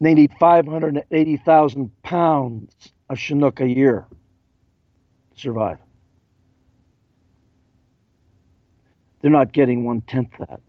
[0.00, 4.06] they need 580,000 pounds of Chinook a year
[5.34, 5.78] to survive.
[9.20, 10.60] They're not getting one tenth that.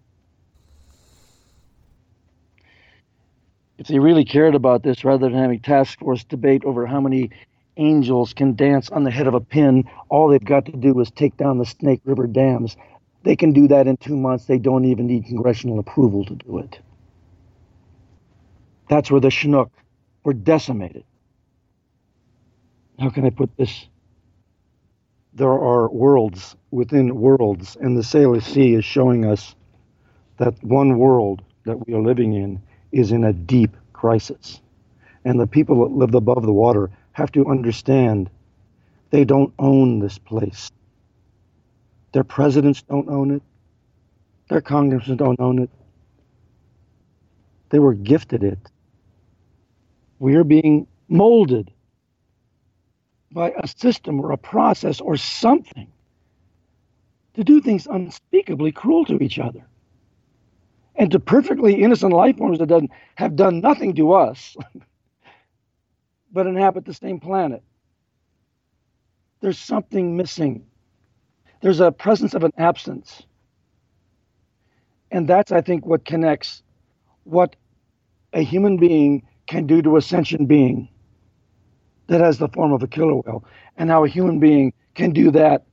[3.77, 7.31] If they really cared about this, rather than having task force debate over how many
[7.77, 11.11] angels can dance on the head of a pin, all they've got to do is
[11.11, 12.77] take down the Snake River dams.
[13.23, 14.45] They can do that in two months.
[14.45, 16.79] They don't even need congressional approval to do it.
[18.89, 19.71] That's where the Chinook
[20.23, 21.05] were decimated.
[22.99, 23.87] How can I put this?
[25.33, 29.55] there are worlds within worlds, and the Salish Sea is showing us
[30.37, 32.61] that one world that we are living in
[32.91, 34.59] is in a deep crisis.
[35.23, 38.29] And the people that live above the water have to understand
[39.09, 40.71] they don't own this place.
[42.13, 43.43] Their presidents don't own it,
[44.49, 45.69] their congressmen don't own it.
[47.69, 48.59] They were gifted it.
[50.19, 51.71] We are being molded
[53.31, 55.87] by a system or a process or something
[57.33, 59.65] to do things unspeakably cruel to each other.
[60.95, 64.57] And to perfectly innocent life forms that have done nothing to us
[66.31, 67.63] but inhabit the same planet.
[69.41, 70.65] There's something missing.
[71.61, 73.23] There's a presence of an absence.
[75.11, 76.63] And that's, I think, what connects
[77.23, 77.55] what
[78.33, 80.87] a human being can do to a sentient being
[82.07, 83.43] that has the form of a killer whale,
[83.77, 85.65] and how a human being can do that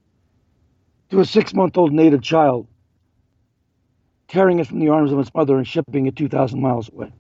[1.10, 2.66] to a six month old native child,
[4.28, 7.12] tearing it from the arms of its mother and shipping it 2,000 miles away.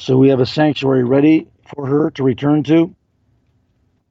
[0.00, 2.96] So we have a sanctuary ready for her to return to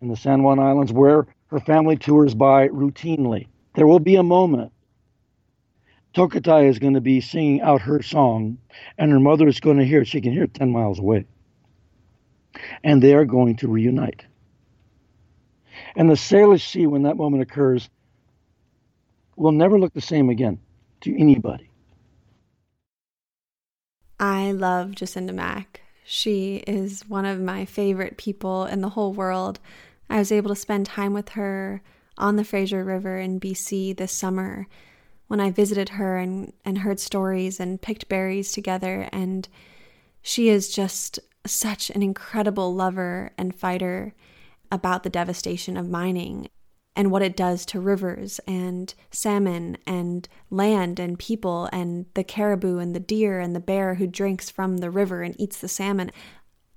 [0.02, 3.48] in the San Juan Islands where her family tours by routinely.
[3.74, 4.72] There will be a moment.
[6.14, 8.60] Tokitae is going to be singing out her song,
[9.00, 10.08] and her mother is going to hear it.
[10.08, 11.26] She can hear it 10 miles away
[12.84, 14.26] and they are going to reunite.
[15.96, 17.90] And the Salish Sea, when that moment occurs,
[19.36, 20.60] will never look the same again
[21.02, 21.69] to anybody.
[24.20, 25.82] I love Jacinda Mack.
[26.04, 29.60] She is one of my favorite people in the whole world.
[30.10, 31.82] I was able to spend time with her
[32.18, 34.68] on the Fraser River in BC this summer
[35.28, 39.08] when I visited her and, and heard stories and picked berries together.
[39.14, 39.48] And
[40.22, 44.14] she is just such an incredible lover and fighter
[44.70, 46.50] about the devastation of mining
[47.00, 52.78] and what it does to rivers and salmon and land and people and the caribou
[52.78, 56.12] and the deer and the bear who drinks from the river and eats the salmon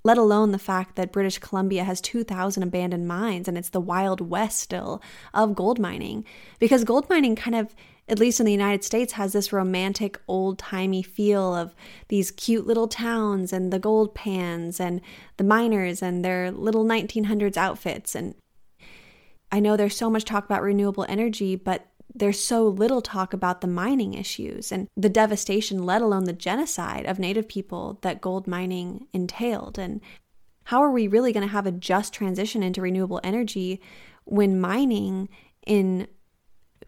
[0.05, 4.21] let alone the fact that British Columbia has 2,000 abandoned mines and it's the wild
[4.21, 5.03] west still
[5.33, 6.25] of gold mining.
[6.59, 7.75] Because gold mining kind of
[8.09, 11.73] at least in the United States, has this romantic, old timey feel of
[12.09, 15.01] these cute little towns and the gold pans and
[15.37, 18.17] the miners and their little 1900s outfits.
[18.17, 18.35] And
[19.53, 23.61] I know there's so much talk about renewable energy, but there's so little talk about
[23.61, 28.47] the mining issues and the devastation, let alone the genocide of Native people that gold
[28.47, 29.79] mining entailed.
[29.79, 30.01] And
[30.65, 33.81] how are we really going to have a just transition into renewable energy
[34.25, 35.29] when mining
[35.67, 36.07] in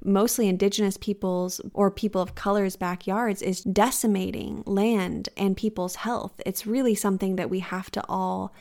[0.02, 6.40] mostly indigenous peoples or people of color's backyards is decimating land and people's health.
[6.44, 8.52] It's really something that we have to all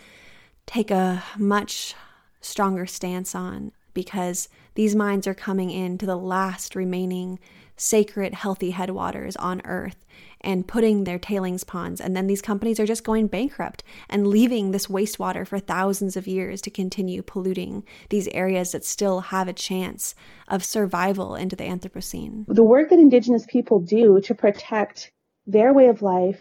[0.66, 1.96] take a much
[2.40, 7.40] stronger stance on because these mines are coming into the last remaining
[7.76, 10.06] sacred, healthy headwaters on Earth
[10.42, 12.00] and putting their tailings ponds.
[12.00, 16.28] And then these companies are just going bankrupt and leaving this wastewater for thousands of
[16.28, 20.16] years to continue polluting these areas that still have a chance
[20.48, 22.46] of survival into the Anthropocene.
[22.48, 25.12] The work that Indigenous people do to protect
[25.48, 26.40] their way of life,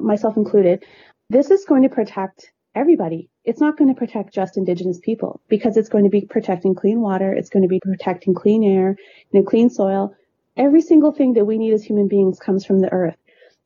[0.00, 0.84] myself included,
[1.30, 3.28] this is going to protect everybody.
[3.44, 7.00] It's not going to protect just Indigenous people because it's going to be protecting clean
[7.00, 8.96] water, it's going to be protecting clean air
[9.32, 10.14] and clean soil
[10.56, 13.16] Every single thing that we need as human beings comes from the earth.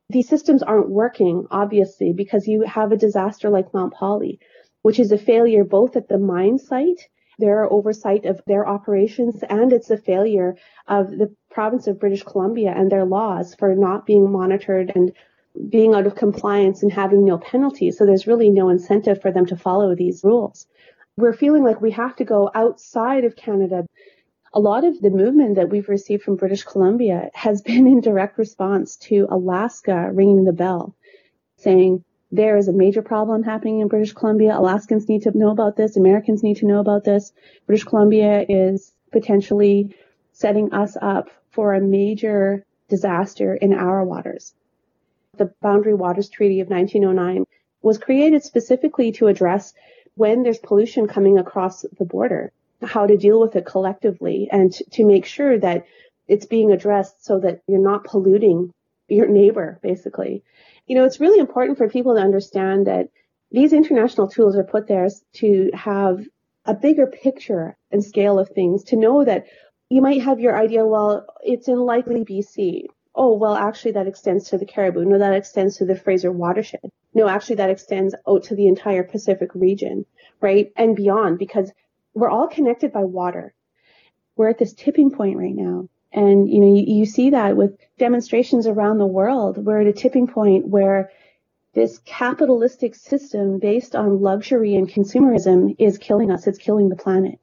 [0.08, 4.40] These systems aren't working, obviously, because you have a disaster like Mount Polley,
[4.80, 9.70] which is a failure both at the mine site, their oversight of their operations, and
[9.70, 10.56] it's a failure
[10.86, 15.12] of the province of British Columbia and their laws for not being monitored and
[15.68, 17.98] being out of compliance and having no penalties.
[17.98, 20.66] So there's really no incentive for them to follow these rules.
[21.16, 23.84] We're feeling like we have to go outside of Canada
[24.54, 28.38] a lot of the movement that we've received from British Columbia has been in direct
[28.38, 30.94] response to Alaska ringing the bell,
[31.56, 34.58] saying there is a major problem happening in British Columbia.
[34.58, 35.96] Alaskans need to know about this.
[35.96, 37.32] Americans need to know about this.
[37.66, 39.96] British Columbia is potentially
[40.32, 44.54] setting us up for a major disaster in our waters.
[45.38, 47.44] The Boundary Waters Treaty of 1909
[47.82, 49.72] was created specifically to address
[50.14, 55.04] when there's pollution coming across the border how to deal with it collectively and to
[55.04, 55.84] make sure that
[56.28, 58.70] it's being addressed so that you're not polluting
[59.08, 60.44] your neighbor, basically.
[60.86, 63.08] You know, it's really important for people to understand that
[63.50, 66.24] these international tools are put there to have
[66.66, 69.46] a bigger picture and scale of things, to know that
[69.88, 72.84] you might have your idea, well, it's in likely BC.
[73.20, 75.04] Oh, well, actually, that extends to the Cariboo.
[75.04, 76.92] No, that extends to the Fraser watershed.
[77.14, 80.06] No, actually, that extends out to the entire Pacific region,
[80.40, 80.70] right?
[80.76, 81.72] And beyond, because
[82.14, 83.54] we're all connected by water.
[84.36, 85.88] We're at this tipping point right now.
[86.12, 89.58] And, you know, you, you see that with demonstrations around the world.
[89.58, 91.10] We're at a tipping point where
[91.74, 96.46] this capitalistic system based on luxury and consumerism is killing us.
[96.46, 97.40] It's killing the planet.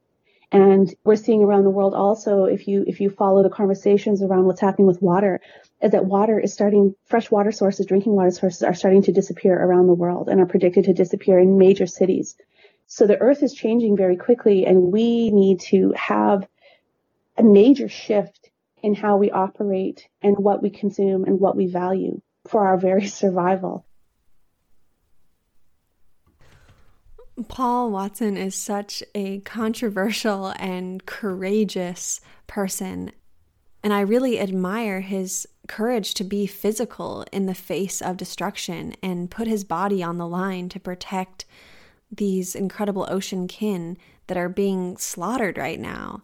[0.56, 4.46] And we're seeing around the world also, if you, if you follow the conversations around
[4.46, 5.42] what's happening with water,
[5.82, 9.54] is that water is starting, fresh water sources, drinking water sources are starting to disappear
[9.54, 12.38] around the world and are predicted to disappear in major cities.
[12.88, 16.48] So the earth is changing very quickly and we need to have
[17.38, 18.50] a major shift
[18.82, 23.08] in how we operate and what we consume and what we value for our very
[23.22, 23.85] survival.
[27.48, 33.12] Paul Watson is such a controversial and courageous person.
[33.84, 39.30] And I really admire his courage to be physical in the face of destruction and
[39.30, 41.46] put his body on the line to protect
[42.12, 46.24] these incredible ocean kin that are being slaughtered right now.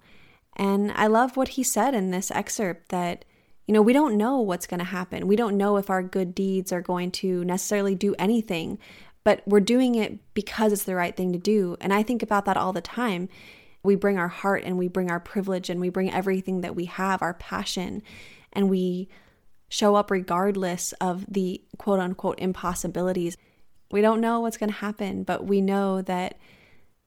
[0.56, 3.26] And I love what he said in this excerpt that,
[3.68, 5.28] you know, we don't know what's going to happen.
[5.28, 8.80] We don't know if our good deeds are going to necessarily do anything,
[9.24, 11.78] but we're doing it because it's the right thing to do.
[11.80, 13.30] And I think about that all the time.
[13.84, 16.86] We bring our heart and we bring our privilege and we bring everything that we
[16.86, 18.04] have, our passion,
[18.54, 19.10] and we
[19.70, 23.38] show up regardless of the quote unquote impossibilities.
[23.92, 26.38] We don't know what's going to happen, but we know that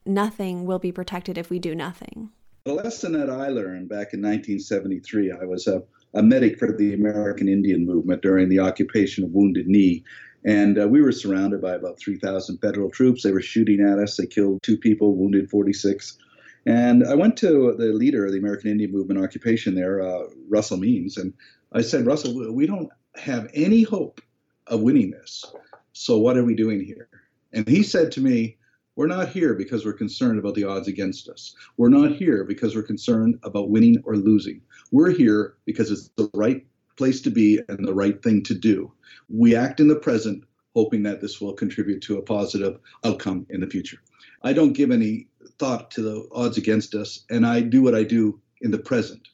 [0.07, 2.31] nothing will be protected if we do nothing.
[2.65, 5.83] The lesson that I learned back in 1973, I was a,
[6.15, 10.03] a medic for the American Indian movement during the occupation of Wounded Knee.
[10.45, 13.23] And uh, we were surrounded by about 3,000 federal troops.
[13.23, 14.17] They were shooting at us.
[14.17, 16.19] They killed two people, wounded 46.
[16.67, 20.79] And I went to the leader of the American Indian Movement occupation there, uh, Russell
[20.79, 21.33] Means, and
[21.73, 24.21] I said, Russell, we don't have any hope
[24.67, 25.45] of winning this.
[25.93, 27.09] So what are we doing here?
[27.53, 28.57] And he said to me,
[28.97, 31.55] We're not here because we're concerned about the odds against us.
[31.77, 34.61] We're not here because we're concerned about winning or losing.
[34.91, 36.65] We're here because it's the right
[36.97, 38.93] place to be and the right thing to do.
[39.29, 43.61] We act in the present, hoping that this will contribute to a positive outcome in
[43.61, 43.99] the future.
[44.43, 45.29] I don't give any
[45.59, 49.29] thought to the odds against us, and I do what I do in the present.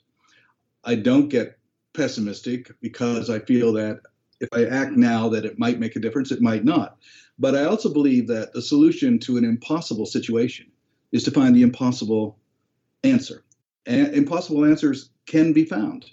[0.84, 1.58] I don't get
[1.92, 4.00] pessimistic because I feel that
[4.40, 6.98] if I act now that it might make a difference, it might not.
[7.38, 10.70] But I also believe that the solution to an impossible situation
[11.12, 12.38] is to find the impossible
[13.02, 13.44] answer.
[13.86, 16.10] And impossible answers can be found.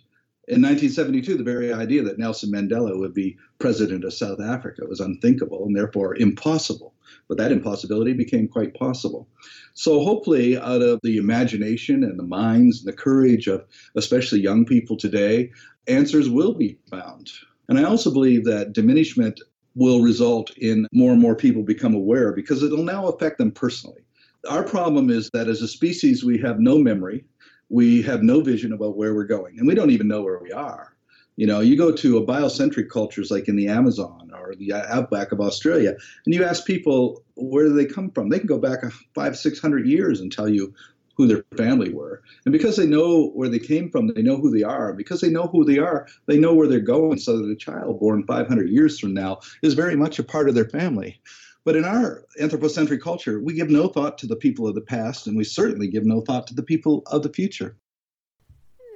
[0.50, 5.02] In 1972, the very idea that Nelson Mandela would be president of South Africa was
[5.02, 6.94] unthinkable and therefore impossible.
[7.28, 9.28] But that impossibility became quite possible.
[9.74, 13.66] So, hopefully, out of the imagination and the minds and the courage of
[13.98, 15.52] especially young people today,
[15.88, 17.30] answers will be found.
[17.68, 19.42] And I also believe that diminishment
[19.76, 24.02] will result in more and more people become aware because it'll now affect them personally.
[24.50, 27.26] Our problem is that as a species, we have no memory,
[27.70, 30.52] we have no vision about where we're going, and we don't even know where we
[30.52, 30.94] are.
[31.36, 35.32] You know, you go to a biocentric cultures like in the Amazon or the outback
[35.32, 35.96] of Australia,
[36.26, 38.30] and you ask people where do they come from.
[38.30, 38.80] They can go back
[39.14, 40.74] five, six hundred years and tell you
[41.18, 42.22] who their family were.
[42.46, 44.94] And because they know where they came from, they know who they are.
[44.94, 47.18] Because they know who they are, they know where they're going.
[47.18, 50.56] So that a child born 500 years from now is very much a part of
[50.56, 51.20] their family.
[51.68, 55.28] But in our anthropocentric culture, we give no thought to the people of the past,
[55.28, 57.76] and we certainly give no thought to the people of the future.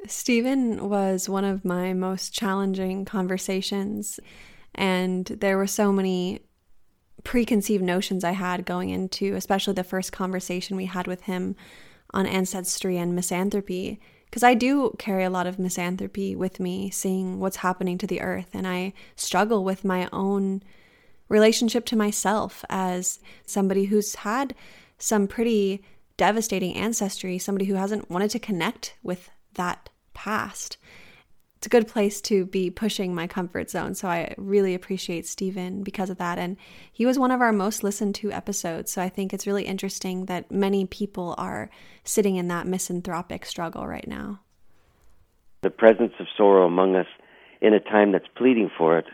[0.08, 4.22] Stephen was one of my most challenging conversations,
[4.74, 6.40] and there were so many
[7.26, 11.58] preconceived notions I had going into, especially the first conversation we had with him
[12.14, 14.00] on ancestry and misanthropy.
[14.24, 18.22] Because I do carry a lot of misanthropy with me, seeing what's happening to the
[18.22, 20.64] earth, and I struggle with my own
[21.32, 24.54] relationship to myself as somebody who's had
[24.98, 25.82] some pretty
[26.18, 30.78] devastating ancestry, somebody who hasn't wanted to connect with that past.
[31.56, 33.96] It's a good place to be pushing my comfort zone.
[33.96, 36.38] So I really appreciate Stephen because of that.
[36.38, 36.58] And
[36.92, 38.92] he was one of our most listened to episodes.
[38.92, 41.70] So I think it's really interesting that many people are
[42.04, 44.42] sitting in that misanthropic struggle right now.
[45.62, 47.08] The presence of sorrow among us
[47.62, 49.06] in a time that's pleading for it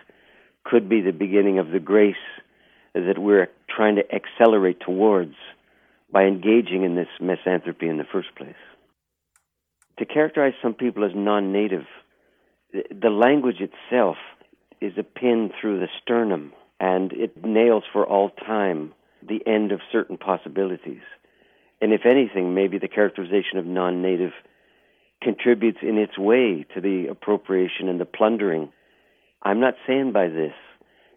[0.69, 2.15] could be the beginning of the grace
[2.93, 5.35] that we're trying to accelerate towards
[6.11, 8.55] by engaging in this misanthropy in the first place
[9.97, 11.85] to characterize some people as non native,
[12.73, 14.17] the language itself
[14.79, 18.93] is a pin through the sternum and it nails for all time
[19.27, 21.01] the end of certain possibilities.
[21.81, 24.33] And if anything, maybe the characterization of non native
[25.21, 28.71] contributes in its way to the appropriation and the plundering.
[29.43, 30.53] I'm not saying by this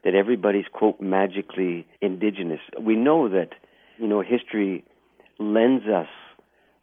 [0.05, 2.61] that everybody's, quote, magically indigenous.
[2.81, 3.51] We know that,
[3.99, 4.85] you know, history
[5.39, 6.09] lends us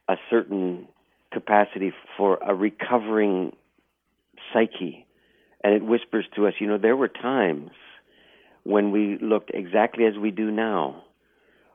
[0.07, 0.87] a certain
[1.31, 3.55] capacity for a recovering
[4.53, 5.05] psyche.
[5.63, 7.71] And it whispers to us, you know, there were times
[8.63, 11.03] when we looked exactly as we do now,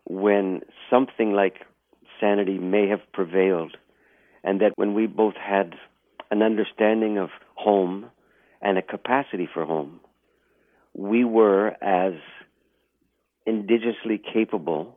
[0.04, 0.60] when
[0.90, 1.56] something like
[2.20, 3.76] sanity may have prevailed,
[4.44, 5.74] and that when we both had
[6.30, 8.06] an understanding of home
[8.62, 10.00] and a capacity for home,
[10.94, 12.14] we were as
[13.46, 14.96] indigenously capable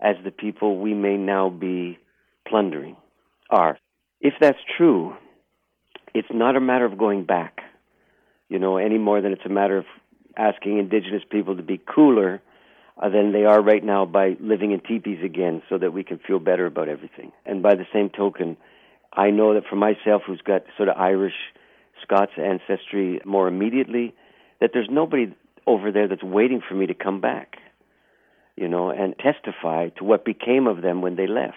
[0.00, 1.98] as the people we may now be
[2.46, 2.96] plundering
[3.50, 3.78] are
[4.20, 5.14] if that's true,
[6.14, 7.60] it's not a matter of going back,
[8.48, 9.84] you know, any more than it's a matter of
[10.36, 12.40] asking indigenous people to be cooler
[13.00, 16.18] uh, than they are right now by living in teepees again so that we can
[16.18, 17.32] feel better about everything.
[17.46, 18.56] And by the same token,
[19.12, 21.34] I know that for myself, who's got sort of Irish,
[22.08, 24.14] Scots ancestry more immediately,
[24.60, 25.34] that there's nobody
[25.66, 27.56] over there that's waiting for me to come back,
[28.56, 31.56] you know, and testify to what became of them when they left.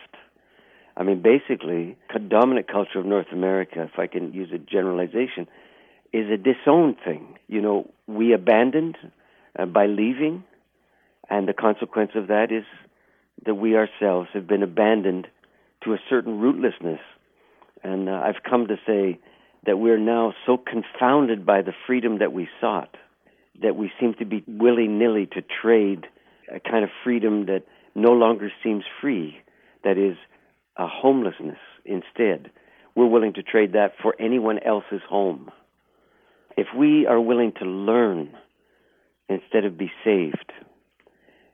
[0.98, 5.48] I mean, basically, the dominant culture of North America, if I can use a generalization,
[6.12, 7.38] is a disowned thing.
[7.48, 8.98] You know, we abandoned
[9.58, 10.44] uh, by leaving,
[11.30, 12.66] and the consequence of that is
[13.46, 15.28] that we ourselves have been abandoned
[15.86, 17.00] to a certain rootlessness.
[17.84, 19.18] And uh, I've come to say
[19.66, 22.96] that we're now so confounded by the freedom that we sought
[23.62, 26.08] that we seem to be willy nilly to trade
[26.54, 27.64] a kind of freedom that
[27.96, 29.38] no longer seems free.
[29.84, 30.18] That is,
[30.78, 32.50] a homelessness instead.
[32.96, 35.52] We're willing to trade that for anyone else's home.
[36.58, 38.36] If we are willing to learn
[39.30, 40.52] instead of be saved,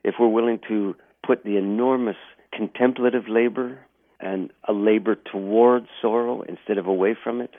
[0.04, 0.96] if we're willing to
[1.26, 2.16] put the enormous
[2.54, 3.80] contemplative labor
[4.20, 7.52] and a labor towards sorrow instead of away from it,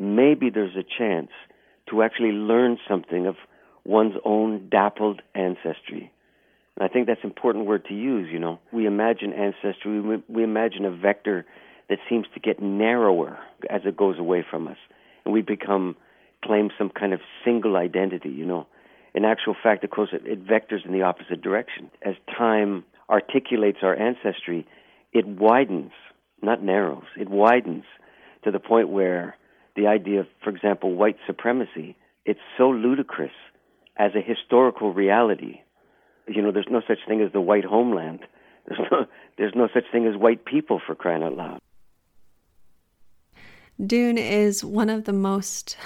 [0.00, 1.30] maybe there's a chance
[1.90, 3.36] to actually learn something of
[3.84, 6.10] one's own dappled ancestry
[6.76, 8.28] And I think that's an important word to use.
[8.32, 10.00] You know, we imagine ancestry.
[10.00, 11.44] We, we imagine a vector
[11.88, 13.38] that seems to get narrower
[13.68, 14.78] as it goes away from us,
[15.24, 15.96] and we become
[16.44, 18.30] claim some kind of single identity.
[18.30, 18.66] You know,
[19.14, 21.90] in actual fact, of course, it, it vectors in the opposite direction.
[22.02, 24.66] As time articulates our ancestry,
[25.12, 25.92] it widens,
[26.42, 27.04] not narrows.
[27.18, 27.84] It widens
[28.44, 29.36] to the point where
[29.80, 33.36] the idea of, for example, white supremacy, it's so ludicrous
[33.96, 35.60] as a historical reality
[36.30, 38.20] you know, there's no such thing as the white homeland.
[38.66, 39.06] There's no,
[39.36, 41.58] there's no such thing as white people for crying out loud.
[43.84, 45.76] Dune is one of the most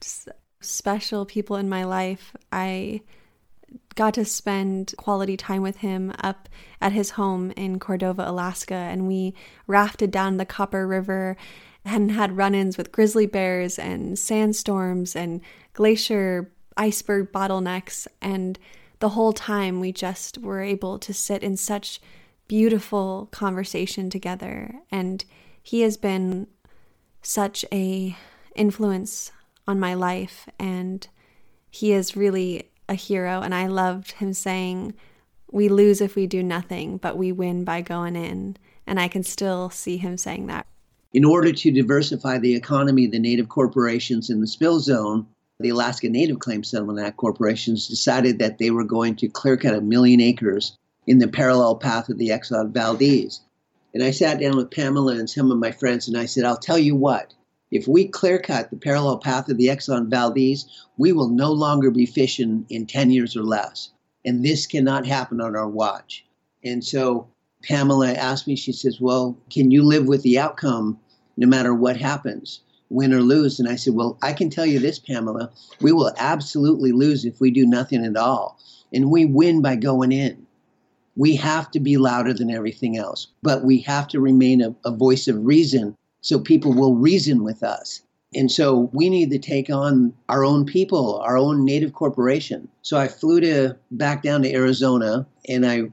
[0.60, 2.34] special people in my life.
[2.52, 3.00] I
[3.94, 6.48] got to spend quality time with him up
[6.80, 9.34] at his home in Cordova, Alaska, and we
[9.66, 11.36] rafted down the Copper River
[11.84, 15.40] and had run ins with grizzly bears and sandstorms and
[15.72, 18.06] glacier iceberg bottlenecks.
[18.20, 18.58] And
[18.98, 22.00] the whole time we just were able to sit in such
[22.48, 24.74] beautiful conversation together.
[24.90, 25.24] And
[25.62, 26.46] he has been
[27.22, 28.16] such a
[28.54, 29.32] influence
[29.66, 30.48] on my life.
[30.58, 31.06] And
[31.70, 33.40] he is really a hero.
[33.40, 34.94] And I loved him saying
[35.52, 38.56] we lose if we do nothing but we win by going in.
[38.86, 40.66] And I can still see him saying that
[41.12, 45.26] in order to diversify the economy the native corporations in the spill zone
[45.60, 49.74] the Alaska Native Claims Settlement Act corporations decided that they were going to clear cut
[49.74, 53.40] a million acres in the parallel path of the Exxon Valdez.
[53.92, 56.56] And I sat down with Pamela and some of my friends and I said, I'll
[56.56, 57.34] tell you what,
[57.70, 60.64] if we clear cut the parallel path of the Exxon Valdez,
[60.96, 63.90] we will no longer be fishing in 10 years or less.
[64.24, 66.24] And this cannot happen on our watch.
[66.64, 67.28] And so
[67.62, 70.98] Pamela asked me, she says, Well, can you live with the outcome
[71.36, 73.60] no matter what happens, win or lose?
[73.60, 75.50] And I said, Well, I can tell you this, Pamela,
[75.80, 78.58] we will absolutely lose if we do nothing at all.
[78.92, 80.46] And we win by going in.
[81.16, 84.90] We have to be louder than everything else, but we have to remain a, a
[84.90, 88.02] voice of reason so people will reason with us.
[88.34, 92.68] And so we need to take on our own people, our own native corporation.
[92.82, 95.90] So I flew to back down to Arizona and I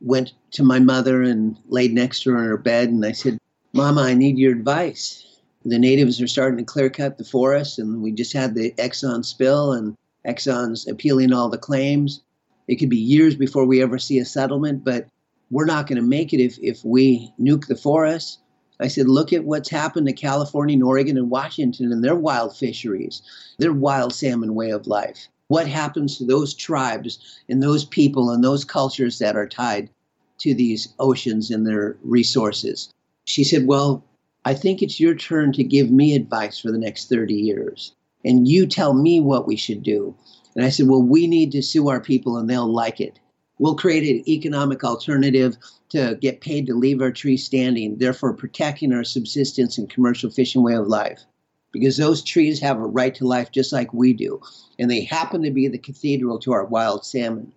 [0.00, 3.38] went to my mother and laid next to her in her bed and I said,
[3.74, 5.38] Mama, I need your advice.
[5.66, 9.22] The natives are starting to clear cut the forest and we just had the Exxon
[9.22, 9.94] spill and
[10.26, 12.22] Exxon's appealing all the claims.
[12.68, 15.06] It could be years before we ever see a settlement, but
[15.50, 18.38] we're not going to make it if, if we nuke the forest.
[18.80, 22.56] I said, look at what's happened to California and Oregon and Washington and their wild
[22.56, 23.20] fisheries,
[23.58, 25.28] their wild salmon way of life.
[25.48, 29.90] What happens to those tribes and those people and those cultures that are tied
[30.38, 32.92] to these oceans and their resources?
[33.24, 34.04] She said, Well,
[34.44, 37.92] I think it's your turn to give me advice for the next 30 years.
[38.24, 40.14] And you tell me what we should do.
[40.54, 43.18] And I said, Well, we need to sue our people and they'll like it.
[43.58, 45.56] We'll create an economic alternative
[45.90, 50.62] to get paid to leave our trees standing, therefore protecting our subsistence and commercial fishing
[50.62, 51.24] way of life.
[51.72, 54.40] Because those trees have a right to life just like we do,
[54.78, 57.52] and they happen to be the cathedral to our wild salmon.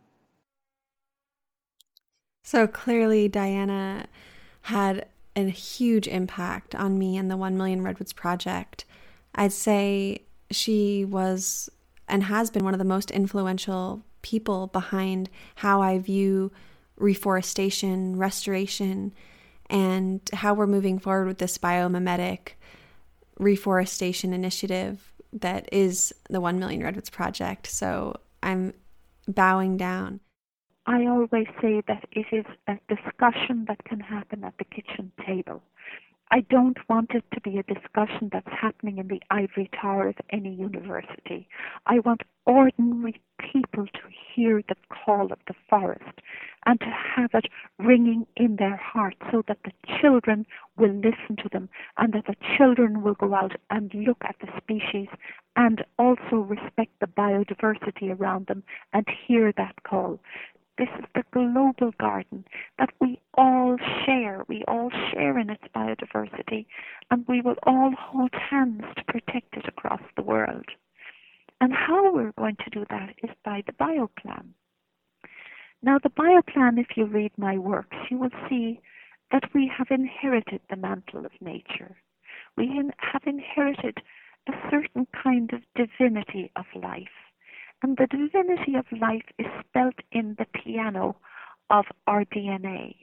[2.49, 4.07] So clearly, Diana
[4.61, 8.85] had a huge impact on me and the 1 Million Redwoods Project.
[9.35, 11.69] I'd say she was
[12.07, 16.51] and has been one of the most influential people behind how I view
[16.97, 19.13] reforestation, restoration,
[19.69, 22.53] and how we're moving forward with this biomimetic
[23.37, 27.67] reforestation initiative that is the 1 Million Redwoods Project.
[27.67, 28.73] So I'm
[29.27, 30.19] bowing down.
[30.89, 35.61] I always say that it is a discussion that can happen at the kitchen table.
[36.31, 40.15] I don't want it to be a discussion that's happening in the ivory tower of
[40.31, 41.47] any university.
[41.85, 44.01] I want ordinary people to
[44.33, 46.21] hear the call of the forest
[46.65, 47.45] and to have it
[47.77, 49.71] ringing in their hearts so that the
[50.01, 51.69] children will listen to them
[51.99, 55.07] and that the children will go out and look at the species
[55.55, 58.63] and also respect the biodiversity around them
[58.93, 60.19] and hear that call.
[60.79, 62.45] This is the global garden
[62.77, 63.75] that we all
[64.05, 64.45] share.
[64.47, 66.67] We all share in its biodiversity,
[67.11, 70.67] and we will all hold hands to protect it across the world.
[71.59, 74.53] And how we're going to do that is by the bioplan.
[75.83, 78.79] Now, the bioplan, if you read my works, you will see
[79.33, 81.97] that we have inherited the mantle of nature.
[82.55, 82.67] We
[82.99, 83.97] have inherited
[84.47, 87.28] a certain kind of divinity of life
[87.81, 91.15] and the divinity of life is spelt in the piano
[91.69, 92.95] of our DNA.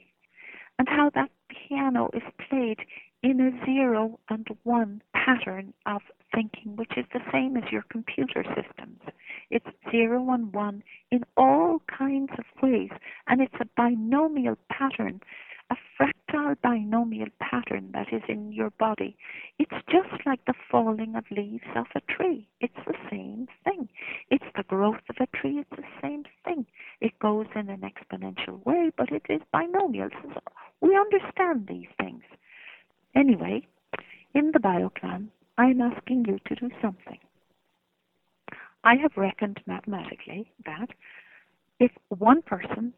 [0.79, 2.79] And how that piano is played
[3.23, 6.01] in a zero and one pattern of
[6.33, 9.01] thinking, which is the same as your computer systems.
[9.49, 12.91] It's zero and one in all kinds of ways,
[13.27, 15.21] and it's a binomial pattern
[15.69, 19.17] a fractal binomial pattern that is in your body.
[19.59, 22.47] It's just like the falling of leaves off a tree.
[22.61, 23.47] It's the same
[24.67, 25.59] growth of a tree.
[25.59, 26.65] It's the same thing.
[27.01, 30.09] It goes in an exponential way, but it is binomial.
[30.23, 30.39] So
[30.81, 32.23] we understand these things.
[33.15, 33.65] Anyway,
[34.33, 37.19] in the bioplan, I'm asking you to do something.
[38.83, 40.89] I have reckoned mathematically that
[41.79, 42.93] if one person,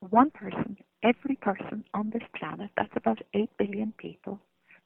[0.00, 4.38] one person every person on this planet, that's about 8 billion people,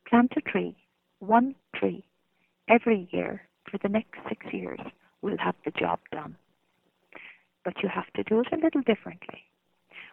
[0.08, 0.76] plant a tree,
[1.18, 2.04] one tree,
[2.68, 4.80] every year for the next six years,
[5.26, 6.36] will have the job done.
[7.64, 9.42] But you have to do it a little differently.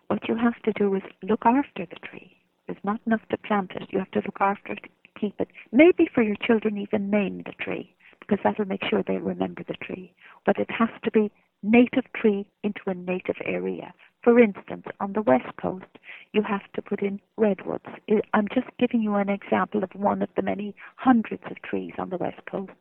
[0.07, 2.35] What you have to do is look after the tree.
[2.67, 3.89] It's not enough to plant it.
[3.91, 4.85] You have to look after it,
[5.19, 5.49] keep it.
[5.71, 9.75] Maybe for your children, even name the tree, because that'll make sure they remember the
[9.85, 10.13] tree.
[10.45, 13.93] But it has to be native tree into a native area.
[14.23, 15.85] For instance, on the west coast,
[16.31, 17.85] you have to put in redwoods.
[18.33, 22.09] I'm just giving you an example of one of the many hundreds of trees on
[22.09, 22.79] the west coast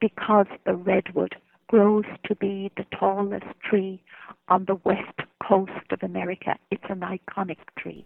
[0.00, 1.36] because the redwood
[1.70, 4.02] grows to be the tallest tree
[4.48, 6.56] on the west coast of America.
[6.72, 8.04] It's an iconic tree.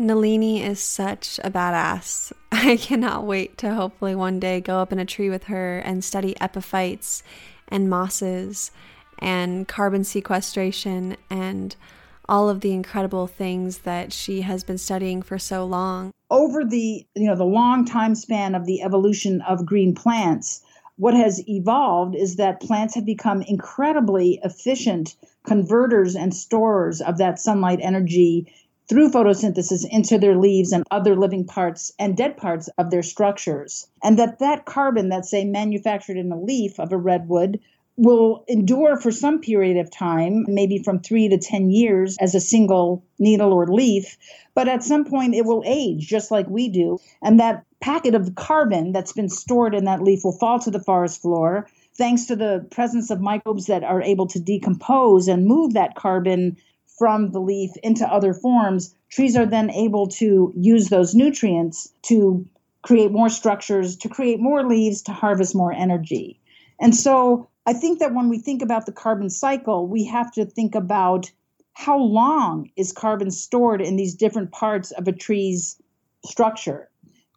[0.00, 2.32] Nalini is such a badass.
[2.52, 6.02] I cannot wait to hopefully one day go up in a tree with her and
[6.02, 7.22] study epiphytes
[7.68, 8.72] and mosses
[9.20, 11.76] and carbon sequestration and
[12.28, 16.10] all of the incredible things that she has been studying for so long.
[16.30, 20.62] Over the, you know, the long time span of the evolution of green plants,
[20.96, 27.38] what has evolved is that plants have become incredibly efficient converters and storers of that
[27.38, 28.52] sunlight energy
[28.88, 33.88] through photosynthesis into their leaves and other living parts and dead parts of their structures
[34.02, 37.58] and that that carbon that's say manufactured in a leaf of a redwood
[37.96, 42.40] will endure for some period of time, maybe from three to 10 years as a
[42.40, 44.16] single needle or leaf.
[44.54, 46.98] But at some point, it will age just like we do.
[47.22, 50.80] And that packet of carbon that's been stored in that leaf will fall to the
[50.80, 51.68] forest floor.
[51.98, 56.56] Thanks to the presence of microbes that are able to decompose and move that carbon
[56.98, 62.48] from the leaf into other forms, trees are then able to use those nutrients to
[62.80, 66.40] create more structures, to create more leaves, to harvest more energy.
[66.80, 70.46] And so I think that when we think about the carbon cycle, we have to
[70.46, 71.30] think about
[71.74, 75.76] how long is carbon stored in these different parts of a tree's
[76.24, 76.88] structure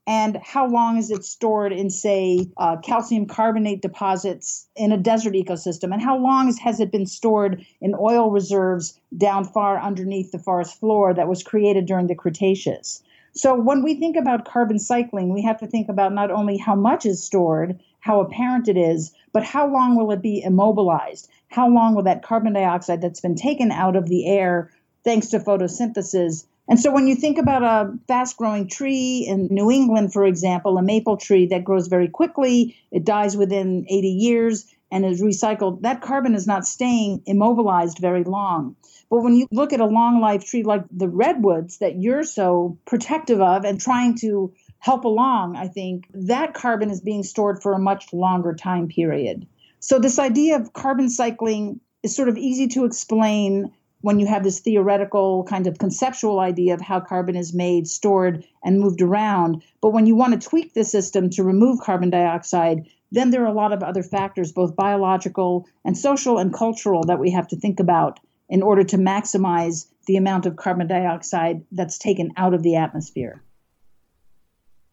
[0.08, 5.34] and how long is it stored in say uh, calcium carbonate deposits in a desert
[5.34, 10.40] ecosystem and how long has it been stored in oil reserves down far underneath the
[10.40, 13.04] forest floor that was created during the cretaceous
[13.34, 16.76] so when we think about carbon cycling we have to think about not only how
[16.76, 21.30] much is stored how apparent it is, but how long will it be immobilized?
[21.50, 24.72] How long will that carbon dioxide that's been taken out of the air
[25.04, 26.46] thanks to photosynthesis?
[26.70, 30.78] And so when you think about a fast growing tree in New England, for example,
[30.78, 35.82] a maple tree that grows very quickly, it dies within 80 years and is recycled,
[35.82, 38.76] that carbon is not staying immobilized very long.
[39.10, 42.78] But when you look at a long life tree like the redwoods that you're so
[42.86, 47.74] protective of and trying to help along, I think that carbon is being stored for
[47.74, 49.48] a much longer time period.
[49.80, 53.72] So, this idea of carbon cycling is sort of easy to explain
[54.02, 58.46] when you have this theoretical kind of conceptual idea of how carbon is made, stored,
[58.64, 59.64] and moved around.
[59.82, 63.48] But when you want to tweak the system to remove carbon dioxide, then there are
[63.48, 67.56] a lot of other factors, both biological and social and cultural, that we have to
[67.56, 68.20] think about
[68.50, 73.42] in order to maximize the amount of carbon dioxide that's taken out of the atmosphere.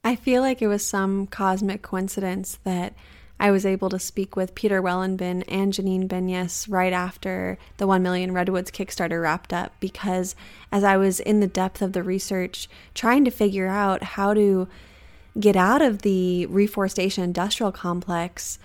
[0.02, 2.94] I feel like it was some cosmic coincidence that
[3.38, 8.02] I was able to speak with Peter Wohlleben and Janine Benyus right after the 1
[8.02, 10.34] Million Redwoods Kickstarter wrapped up because
[10.70, 14.68] as I was in the depth of the research trying to figure out how to
[15.38, 18.58] get out of the reforestation industrial complex,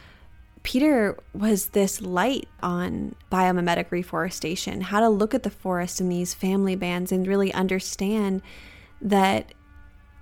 [0.63, 6.33] Peter was this light on biomimetic reforestation, how to look at the forest in these
[6.33, 8.41] family bands and really understand
[9.01, 9.53] that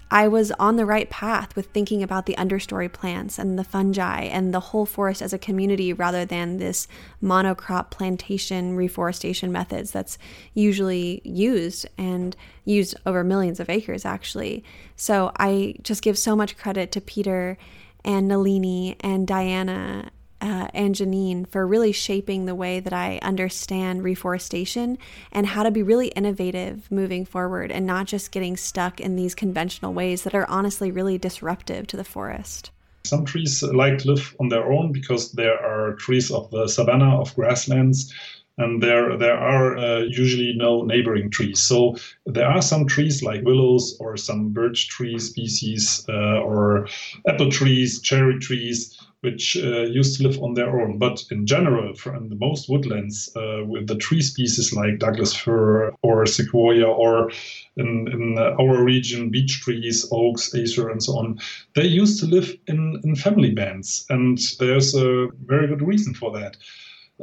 [0.10, 4.24] I was on the right path with thinking about the understory plants and the fungi
[4.24, 6.88] and the whole forest as a community rather than this
[7.22, 10.18] monocrop plantation reforestation methods that's
[10.54, 14.64] usually used and used over millions of acres actually.
[14.96, 17.58] So I just give so much credit to Peter
[18.06, 20.12] and Nalini and Diana
[20.42, 24.98] uh, and Janine for really shaping the way that I understand reforestation
[25.32, 29.34] and how to be really innovative moving forward and not just getting stuck in these
[29.34, 32.72] conventional ways that are honestly really disruptive to the forest.
[33.06, 37.34] Some trees like live on their own because there are trees of the savanna, of
[37.36, 38.14] grasslands,
[38.58, 41.62] and there there are uh, usually no neighboring trees.
[41.62, 46.88] So there are some trees like willows or some birch tree species uh, or
[47.28, 51.00] apple trees, cherry trees which uh, used to live on their own.
[51.00, 55.92] But in general, in the most woodlands, uh, with the tree species like Douglas fir
[56.04, 57.32] or sequoia, or
[57.78, 61.40] in, in our region, beech trees, oaks, acer, and so on,
[61.76, 64.06] they used to live in, in family bands.
[64.10, 66.58] And there's a very good reason for that.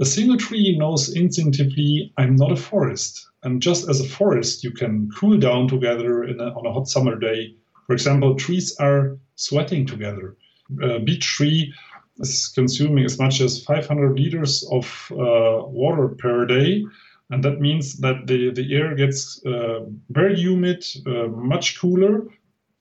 [0.00, 3.28] A single tree knows instinctively, I'm not a forest.
[3.44, 7.16] And just as a forest, you can cool down together a, on a hot summer
[7.16, 7.54] day.
[7.86, 10.36] For example, trees are sweating together
[10.82, 11.72] uh, beech tree
[12.18, 16.84] is consuming as much as 500 liters of uh, water per day.
[17.30, 22.26] And that means that the, the air gets uh, very humid, uh, much cooler.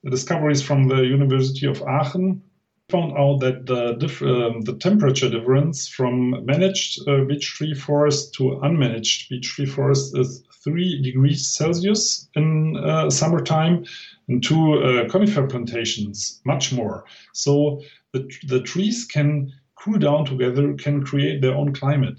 [0.03, 2.43] The discoveries from the University of Aachen
[2.89, 8.33] found out that the, diff- um, the temperature difference from managed uh, beech tree forest
[8.35, 13.85] to unmanaged beech tree forest is 3 degrees Celsius in uh, summertime
[14.27, 17.05] and to uh, conifer plantations much more.
[17.33, 17.81] So
[18.13, 22.17] the, the trees can cool down together, can create their own climate.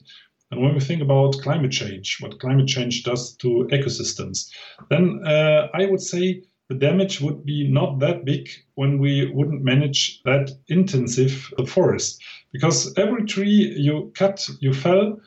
[0.51, 4.51] And when we think about climate change, what climate change does to ecosystems,
[4.91, 9.63] then uh, I would say the damage would be not that big when we wouldn't
[9.63, 12.23] manage that intensive forest.
[12.53, 15.21] Because every tree you cut, you fell,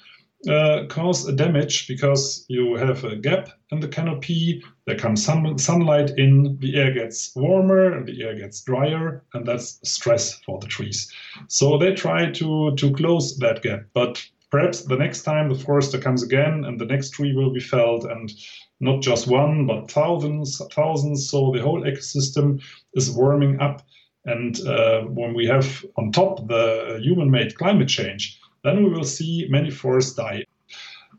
[0.47, 4.63] uh, cause a damage because you have a gap in the canopy.
[4.85, 9.79] There comes some sunlight in, the air gets warmer, the air gets drier, and that's
[9.83, 11.11] stress for the trees.
[11.47, 15.97] So they try to to close that gap, but perhaps the next time the forester
[15.97, 18.31] comes again and the next tree will be felled and
[18.79, 22.61] not just one but thousands thousands so the whole ecosystem
[22.93, 23.81] is warming up
[24.25, 29.47] and uh, when we have on top the human-made climate change then we will see
[29.49, 30.43] many forests die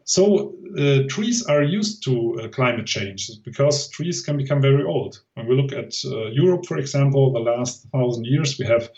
[0.05, 5.21] so uh, trees are used to uh, climate change because trees can become very old
[5.35, 8.91] when we look at uh, europe for example the last thousand years we have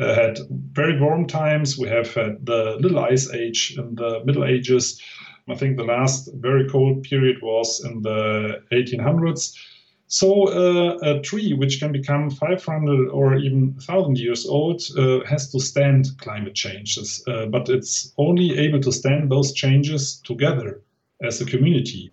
[0.00, 0.38] uh, had
[0.72, 1.76] very warm times.
[1.76, 5.00] We have had the Little Ice Age in the Middle Ages.
[5.48, 9.56] I think the last very cold period was in the 1800s.
[10.08, 15.52] So uh, a tree which can become 500 or even 1,000 years old uh, has
[15.52, 20.82] to stand climate changes, uh, but it's only able to stand those changes together
[21.22, 22.10] as a community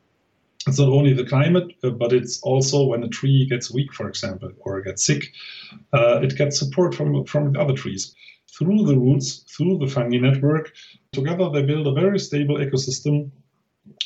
[0.68, 4.08] it's not only the climate, uh, but it's also when a tree gets weak, for
[4.08, 5.32] example, or gets sick,
[5.94, 8.16] uh, it gets support from from the other trees
[8.58, 10.74] through the roots, through the fungi network.
[11.12, 13.30] Together, they build a very stable ecosystem,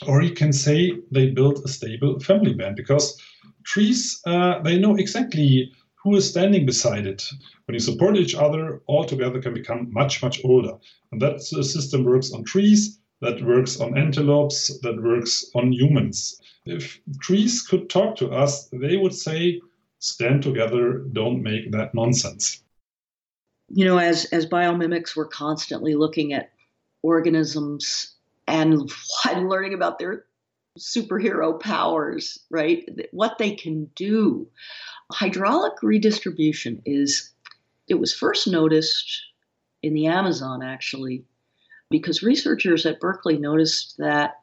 [0.08, 3.18] or you can say they build a stable family band because
[3.64, 5.72] trees uh, they know exactly
[6.03, 7.24] who is standing beside it.
[7.66, 10.74] When you support each other, all together can become much much older,
[11.12, 12.99] and that system works on trees.
[13.22, 16.39] That works on antelopes, that works on humans
[16.70, 19.62] if trees could talk to us, they would say,
[19.99, 22.64] stand together, don't make that nonsense.
[23.70, 26.51] You know, as, as biomimics, we're constantly looking at
[27.01, 28.16] organisms
[28.47, 28.91] and
[29.36, 30.26] learning about their
[30.78, 32.88] superhero powers, right?
[33.11, 34.47] What they can do.
[35.11, 37.32] Hydraulic redistribution is,
[37.88, 39.24] it was first noticed
[39.82, 41.24] in the Amazon actually,
[41.89, 44.41] because researchers at Berkeley noticed that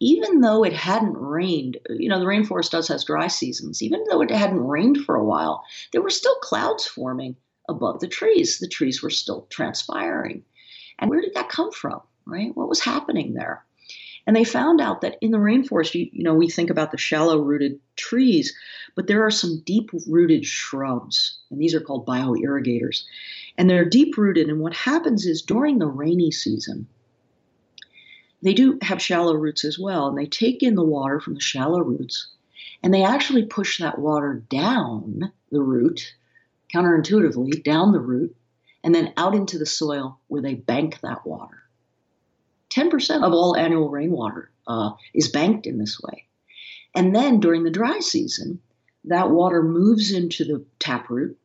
[0.00, 4.20] even though it hadn't rained, you know, the rainforest does has dry seasons, even though
[4.20, 7.34] it hadn't rained for a while, there were still clouds forming
[7.68, 8.60] above the trees.
[8.60, 10.44] The trees were still transpiring.
[11.00, 12.56] And where did that come from, right?
[12.56, 13.64] What was happening there?
[14.28, 16.98] And they found out that in the rainforest, you, you know, we think about the
[16.98, 18.54] shallow rooted trees,
[18.94, 23.02] but there are some deep rooted shrubs, and these are called bioirrigators.
[23.56, 24.48] And they're deep rooted.
[24.48, 26.86] And what happens is during the rainy season,
[28.42, 31.40] they do have shallow roots as well, and they take in the water from the
[31.40, 32.28] shallow roots
[32.82, 36.14] and they actually push that water down the root,
[36.72, 38.36] counterintuitively, down the root,
[38.84, 41.62] and then out into the soil where they bank that water.
[42.78, 46.26] 10% of all annual rainwater uh, is banked in this way.
[46.94, 48.60] And then during the dry season,
[49.04, 51.36] that water moves into the taproot.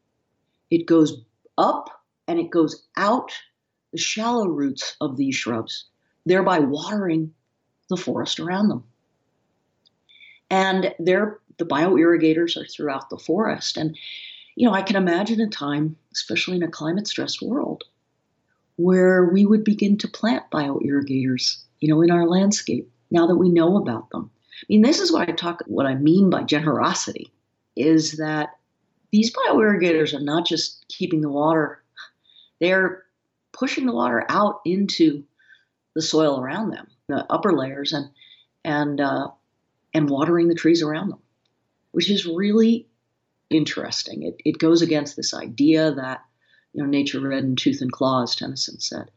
[0.70, 1.24] It goes
[1.58, 1.90] up
[2.28, 3.32] and it goes out
[3.92, 5.86] the shallow roots of these shrubs
[6.26, 7.34] thereby watering
[7.90, 8.84] the forest around them.
[10.50, 13.76] And there, the bioirrigators are throughout the forest.
[13.76, 13.98] And,
[14.56, 17.84] you know, I can imagine a time, especially in a climate stressed world,
[18.76, 23.50] where we would begin to plant bioirrigators, you know, in our landscape now that we
[23.50, 24.30] know about them.
[24.62, 27.32] I mean, this is what I talk, what I mean by generosity
[27.76, 28.58] is that
[29.12, 31.84] these bioirrigators are not just keeping the water,
[32.60, 33.04] they're
[33.52, 35.24] pushing the water out into
[35.96, 38.10] the soil around them, the upper layers, and
[38.64, 39.30] and uh,
[39.94, 41.20] and watering the trees around them,
[41.92, 42.88] which is really
[43.50, 44.24] interesting.
[44.24, 46.22] It it goes against this idea that
[46.74, 49.12] you know nature red in tooth and claw, as Tennyson said.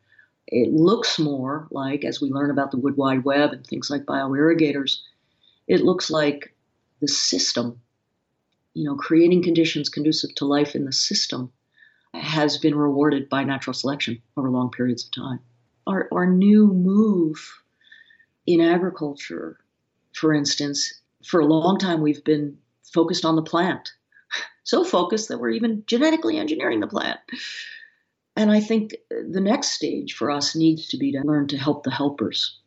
[0.48, 4.04] It looks more like, as we learn about the wood wide web and things like
[4.04, 4.98] bioirrigators,
[5.66, 6.54] it looks like
[7.00, 7.80] the system,
[8.74, 11.52] you know, creating conditions conducive to life in the system
[12.14, 15.40] has been rewarded by natural selection over long periods of time
[15.86, 17.62] our, our new move
[18.46, 19.58] in agriculture,
[20.14, 22.56] for instance, for a long time we've been
[22.92, 23.92] focused on the plant.
[24.66, 27.20] So focused that we're even genetically engineering the plant.
[28.34, 31.84] And I think the next stage for us needs to be to learn to help
[31.84, 32.58] the helpers.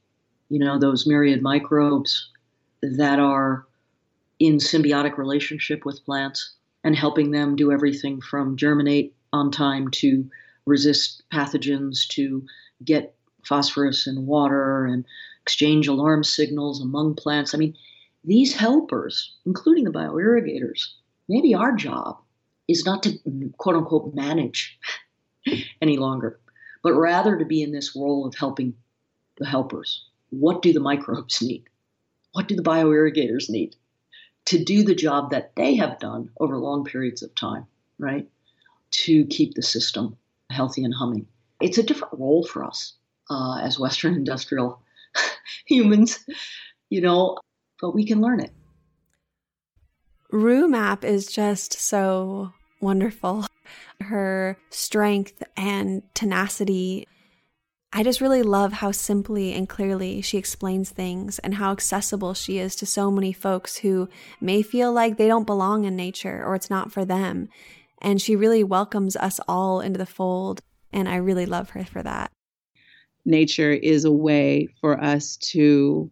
[0.50, 2.30] You know, those myriad microbes
[2.82, 3.68] that are
[4.40, 6.54] in symbiotic relationship with plants
[6.86, 10.26] and helping them do everything from germinate on time to
[10.66, 12.46] resist pathogens to
[12.86, 15.04] get phosphorus and water and
[15.42, 17.54] exchange alarm signals among plants.
[17.54, 17.76] I mean,
[18.24, 20.88] these helpers, including the bioirrigators,
[21.30, 22.18] maybe our job
[22.68, 23.18] is not to
[23.58, 24.78] quote unquote manage
[25.82, 26.40] any longer,
[26.84, 28.74] but rather to be in this role of helping
[29.38, 30.06] the helpers.
[30.32, 31.64] What do the microbes need?
[32.34, 33.76] What do the bioirrigators need
[34.46, 37.66] to do the job that they have done over long periods of time,
[37.98, 38.28] right?
[38.92, 40.18] To keep the system
[40.50, 41.28] healthy and humming
[41.60, 42.94] it's a different role for us
[43.30, 44.82] uh, as Western industrial
[45.66, 46.26] humans,
[46.90, 47.38] you know,
[47.82, 48.52] but we can learn it.
[50.32, 53.46] Rue Mapp is just so wonderful.
[54.02, 57.08] Her strength and tenacity.
[57.92, 62.60] I just really love how simply and clearly she explains things and how accessible she
[62.60, 64.08] is to so many folks who
[64.40, 67.50] may feel like they don't belong in nature or it's not for them.
[68.00, 70.62] And she really welcomes us all into the fold.
[70.94, 72.32] And I really love her for that.
[73.26, 76.12] Nature is a way for us to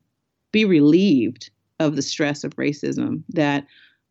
[0.51, 3.65] be relieved of the stress of racism that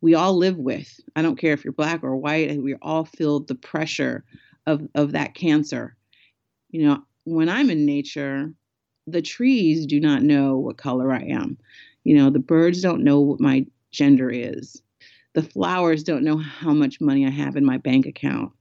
[0.07, 1.01] we all live with.
[1.17, 4.23] I don't care if you're black or white, we all feel the pressure
[4.65, 5.97] of, of that cancer.
[6.69, 8.53] You know, when I'm in nature,
[9.05, 11.57] the trees do not know what color I am.
[12.05, 14.81] You know, the birds don't know what my gender is.
[15.33, 18.53] The flowers don't know how much money I have in my bank account.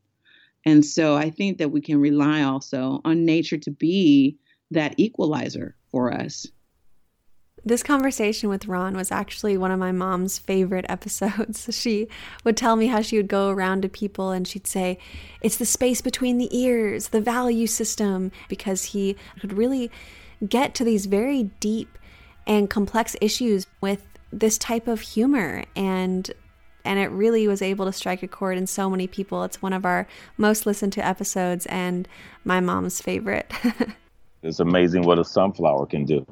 [0.64, 4.36] And so I think that we can rely also on nature to be
[4.72, 6.49] that equalizer for us.
[7.67, 11.69] This conversation with Ron was actually one of my mom's favorite episodes.
[11.73, 12.07] She
[12.45, 14.99] would tell me how she would go around to people and she'd say,
[15.41, 19.91] It's the space between the ears, the value system, because he could really
[20.49, 21.99] get to these very deep
[22.47, 26.31] and complex issues with this type of humor and
[26.85, 29.43] and it really was able to strike a chord in so many people.
[29.43, 30.07] It's one of our
[30.37, 32.07] most listened to episodes and
[32.45, 33.53] my mom's favorite.
[34.45, 36.25] it's amazing what a sunflower can do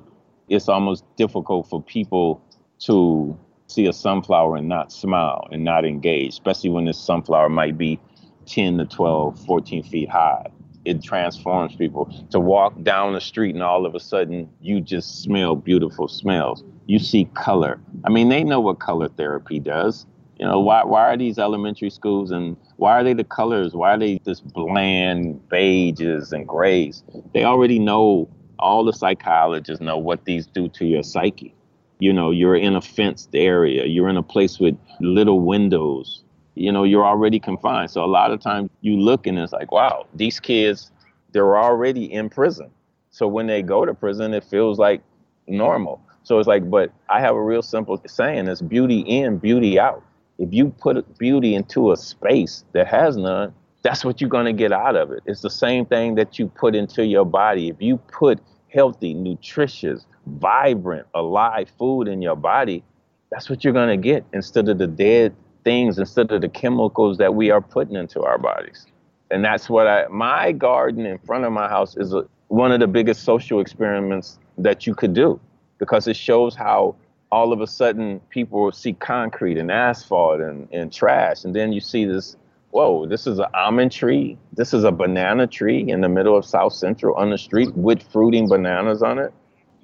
[0.48, 2.42] it's almost difficult for people
[2.80, 7.78] to see a sunflower and not smile and not engage, especially when this sunflower might
[7.78, 7.98] be
[8.46, 10.46] 10 to 12, 14 feet high.
[10.84, 15.22] It transforms people to walk down the street and all of a sudden you just
[15.22, 16.62] smell beautiful smells.
[16.86, 17.80] You see color.
[18.04, 20.04] I mean, they know what color therapy does.
[20.38, 23.72] You know, why, why are these elementary schools and why are they the colors?
[23.72, 27.02] Why are they this bland beiges and grays?
[27.32, 28.28] They already know
[28.58, 31.54] all the psychologists know what these do to your psyche.
[31.98, 36.22] You know, you're in a fenced area, you're in a place with little windows,
[36.54, 37.90] you know, you're already confined.
[37.90, 40.90] So a lot of times you look and it's like, wow, these kids,
[41.32, 42.70] they're already in prison.
[43.10, 45.02] So when they go to prison, it feels like
[45.46, 46.00] normal.
[46.22, 50.02] So it's like, but I have a real simple saying it's beauty in, beauty out.
[50.38, 53.54] If you put beauty into a space that has none,
[53.84, 55.22] that's what you're going to get out of it.
[55.26, 57.68] It's the same thing that you put into your body.
[57.68, 58.40] If you put
[58.72, 62.82] healthy, nutritious, vibrant, alive food in your body,
[63.30, 67.18] that's what you're going to get instead of the dead things, instead of the chemicals
[67.18, 68.86] that we are putting into our bodies.
[69.30, 72.80] And that's what I, my garden in front of my house is a, one of
[72.80, 75.38] the biggest social experiments that you could do
[75.78, 76.96] because it shows how
[77.30, 81.44] all of a sudden people see concrete and asphalt and, and trash.
[81.44, 82.36] And then you see this
[82.74, 84.36] whoa, this is an almond tree.
[84.52, 88.02] This is a banana tree in the middle of South Central on the street with
[88.02, 89.32] fruiting bananas on it.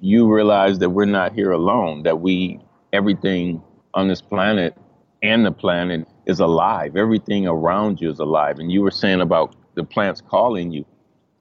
[0.01, 2.59] You realize that we're not here alone, that we,
[2.91, 3.63] everything
[3.93, 4.77] on this planet
[5.23, 6.97] and the planet is alive.
[6.97, 8.59] Everything around you is alive.
[8.59, 10.83] And you were saying about the plants calling you.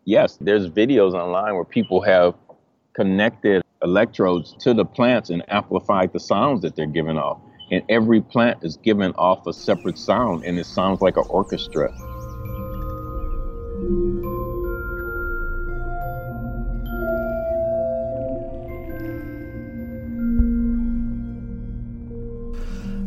[0.05, 2.37] Yes, there's videos online where people have
[2.93, 7.41] connected electrodes to the plants and amplified the sounds that they're giving off
[7.71, 11.93] and every plant is given off a separate sound and it sounds like an orchestra.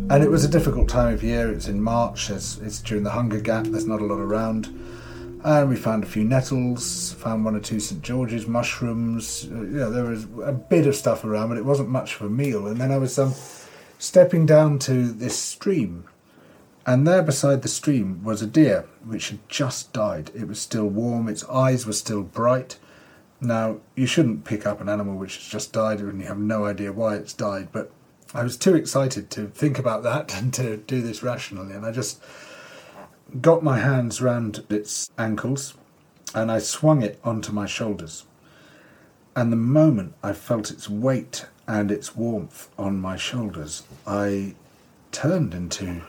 [0.09, 1.51] And it was a difficult time of year.
[1.51, 2.29] It's in March.
[2.29, 3.65] It's, it's during the hunger gap.
[3.65, 4.67] There's not a lot around.
[5.43, 9.49] And we found a few nettles, found one or two St George's mushrooms.
[9.51, 12.29] Uh, you there was a bit of stuff around, but it wasn't much for a
[12.29, 12.67] meal.
[12.67, 13.33] And then I was um,
[14.03, 16.03] stepping down to this stream,
[16.85, 20.29] and there beside the stream was a deer which had just died.
[20.35, 22.77] It was still warm, its eyes were still bright.
[23.39, 26.65] Now, you shouldn't pick up an animal which has just died and you have no
[26.65, 27.91] idea why it's died, but
[28.33, 31.91] I was too excited to think about that and to do this rationally, and I
[31.91, 32.21] just
[33.39, 35.75] got my hands round its ankles
[36.35, 38.25] and I swung it onto my shoulders.
[39.33, 44.55] And the moment I felt its weight and its warmth on my shoulders, I
[45.11, 46.01] turned into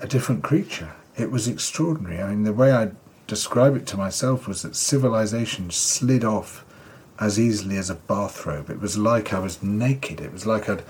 [0.00, 0.92] a different creature.
[1.16, 2.22] It was extraordinary.
[2.22, 2.90] I mean, the way I
[3.26, 6.64] describe it to myself was that civilization slid off
[7.18, 8.70] as easily as a bathrobe.
[8.70, 10.20] It was like I was naked.
[10.20, 10.82] It was like I'd,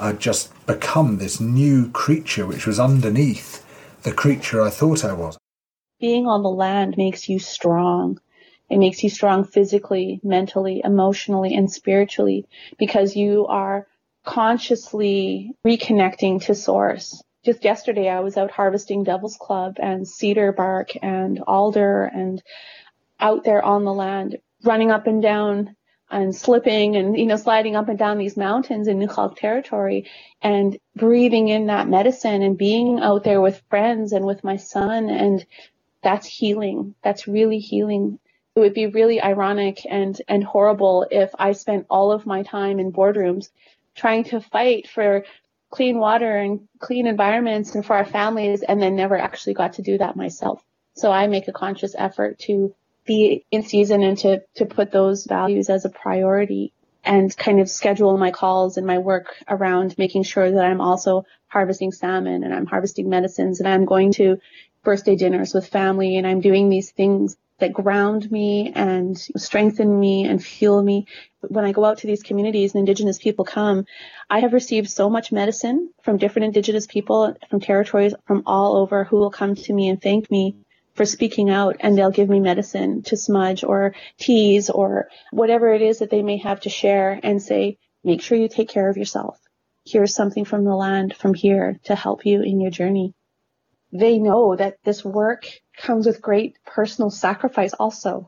[0.00, 3.64] I'd just become this new creature which was underneath
[4.02, 5.36] the creature I thought I was.
[6.00, 8.18] Being on the land makes you strong.
[8.70, 12.46] It makes you strong physically, mentally, emotionally, and spiritually
[12.78, 13.86] because you are
[14.24, 17.22] consciously reconnecting to source.
[17.44, 22.42] Just yesterday, I was out harvesting Devil's Club and cedar bark and alder and
[23.20, 25.76] out there on the land, running up and down
[26.10, 30.06] and slipping and you know sliding up and down these mountains in Nuxalk territory
[30.42, 35.08] and breathing in that medicine and being out there with friends and with my son
[35.08, 35.44] and
[36.02, 38.18] that's healing that's really healing
[38.56, 42.78] it would be really ironic and and horrible if I spent all of my time
[42.78, 43.48] in boardrooms
[43.96, 45.24] trying to fight for
[45.70, 49.82] clean water and clean environments and for our families and then never actually got to
[49.82, 50.62] do that myself.
[50.94, 52.72] So I make a conscious effort to
[53.04, 56.72] be in season and to, to put those values as a priority
[57.02, 61.26] and kind of schedule my calls and my work around making sure that I'm also
[61.48, 64.38] harvesting salmon and I'm harvesting medicines and I'm going to
[64.84, 70.24] birthday dinners with family and I'm doing these things that ground me and strengthen me
[70.24, 71.06] and fuel me.
[71.40, 73.86] When I go out to these communities and indigenous people come,
[74.28, 79.04] I have received so much medicine from different indigenous people from territories from all over
[79.04, 80.56] who will come to me and thank me
[80.94, 85.82] for speaking out and they'll give me medicine to smudge or teas or whatever it
[85.82, 88.96] is that they may have to share and say, make sure you take care of
[88.96, 89.38] yourself.
[89.84, 93.14] Here's something from the land from here to help you in your journey.
[93.94, 95.46] They know that this work
[95.78, 98.26] comes with great personal sacrifice also.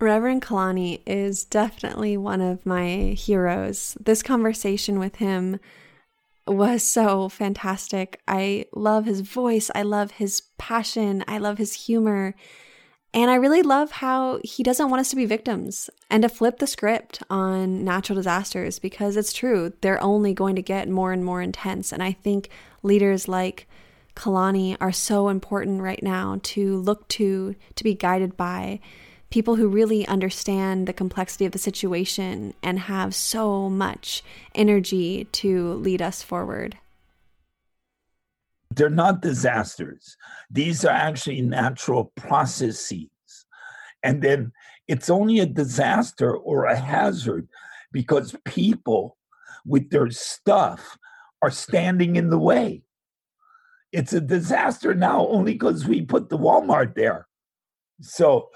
[0.00, 3.96] Reverend Kalani is definitely one of my heroes.
[4.00, 5.60] This conversation with him
[6.48, 8.20] was so fantastic.
[8.26, 9.70] I love his voice.
[9.72, 11.22] I love his passion.
[11.28, 12.34] I love his humor.
[13.12, 16.58] And I really love how he doesn't want us to be victims and to flip
[16.58, 19.72] the script on natural disasters because it's true.
[19.80, 21.92] They're only going to get more and more intense.
[21.92, 22.48] And I think
[22.82, 23.66] leaders like
[24.14, 28.80] Kalani are so important right now to look to, to be guided by
[29.30, 34.22] people who really understand the complexity of the situation and have so much
[34.54, 36.76] energy to lead us forward.
[38.74, 40.16] They're not disasters.
[40.50, 43.08] These are actually natural processes.
[44.02, 44.52] And then
[44.88, 47.48] it's only a disaster or a hazard
[47.92, 49.16] because people
[49.64, 50.98] with their stuff
[51.42, 52.82] are standing in the way.
[53.92, 57.26] It's a disaster now only because we put the Walmart there.
[58.00, 58.50] So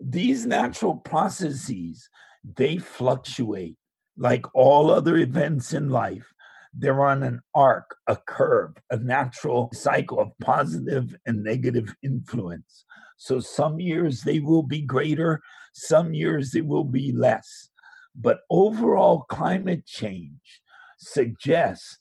[0.00, 2.08] these natural processes
[2.56, 3.76] they fluctuate
[4.16, 6.32] like all other events in life
[6.72, 12.86] they're on an arc a curve a natural cycle of positive and negative influence
[13.18, 15.40] so some years they will be greater
[15.74, 17.68] some years they will be less
[18.14, 20.62] but overall climate change
[20.98, 21.98] suggests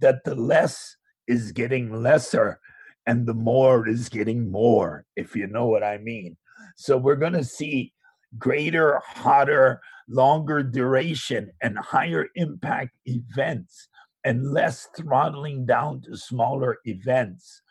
[0.00, 0.96] that the less
[1.26, 2.60] is getting lesser
[3.06, 6.36] and the more is getting more if you know what i mean
[6.76, 7.92] so we're going to see
[8.36, 13.88] greater, hotter, longer duration, and higher impact events
[14.24, 17.62] and less throttling down to smaller events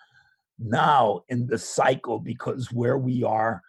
[0.60, 3.62] now in the cycle because where we are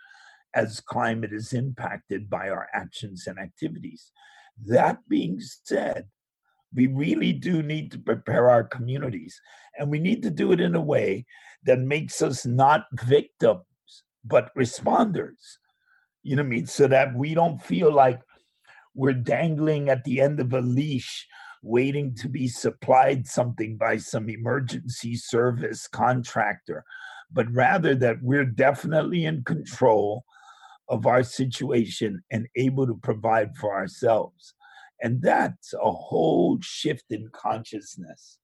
[0.54, 4.10] as climate is impacted by our actions and activities.
[4.66, 6.06] That being said,
[6.74, 9.40] we really do need to prepare our communities,
[9.78, 11.24] and we need to do it in a way
[11.64, 13.62] that makes us not victims
[14.24, 15.56] but responders.
[16.22, 16.66] You know what I mean?
[16.66, 18.20] So that we don't feel like
[18.94, 21.26] we're dangling at the end of a leash
[21.62, 26.84] waiting to be supplied something by some emergency service contractor,
[27.32, 30.24] but rather that we're definitely in control
[30.88, 34.54] of our situation and able to provide for ourselves.
[35.00, 38.38] And that's a whole shift in consciousness.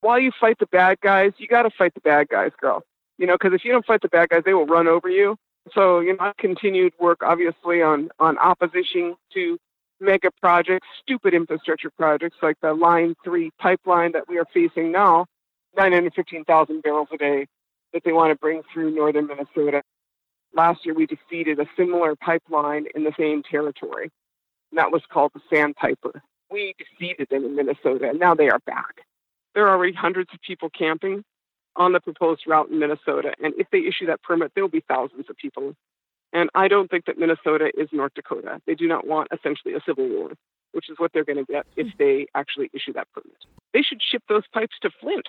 [0.00, 2.84] While you fight the bad guys, you got to fight the bad guys, girl
[3.20, 5.36] you know, because if you don't fight the bad guys, they will run over you.
[5.74, 9.58] So, you know, I continued work obviously on, on opposition to
[10.00, 15.26] mega projects, stupid infrastructure projects like the Line 3 pipeline that we are facing now,
[15.76, 17.46] 915,000 barrels a day
[17.92, 19.82] that they want to bring through northern Minnesota.
[20.54, 24.10] Last year, we defeated a similar pipeline in the same territory,
[24.70, 26.22] and that was called the Sandpiper.
[26.50, 29.02] We defeated them in Minnesota, and now they are back.
[29.54, 31.24] There are already hundreds of people camping
[31.76, 33.32] on the proposed route in Minnesota.
[33.42, 35.74] And if they issue that permit, there will be thousands of people.
[36.32, 38.60] And I don't think that Minnesota is North Dakota.
[38.66, 40.32] They do not want essentially a civil war,
[40.72, 41.92] which is what they're going to get if hmm.
[41.98, 43.36] they actually issue that permit.
[43.72, 45.26] They should ship those pipes to Flint,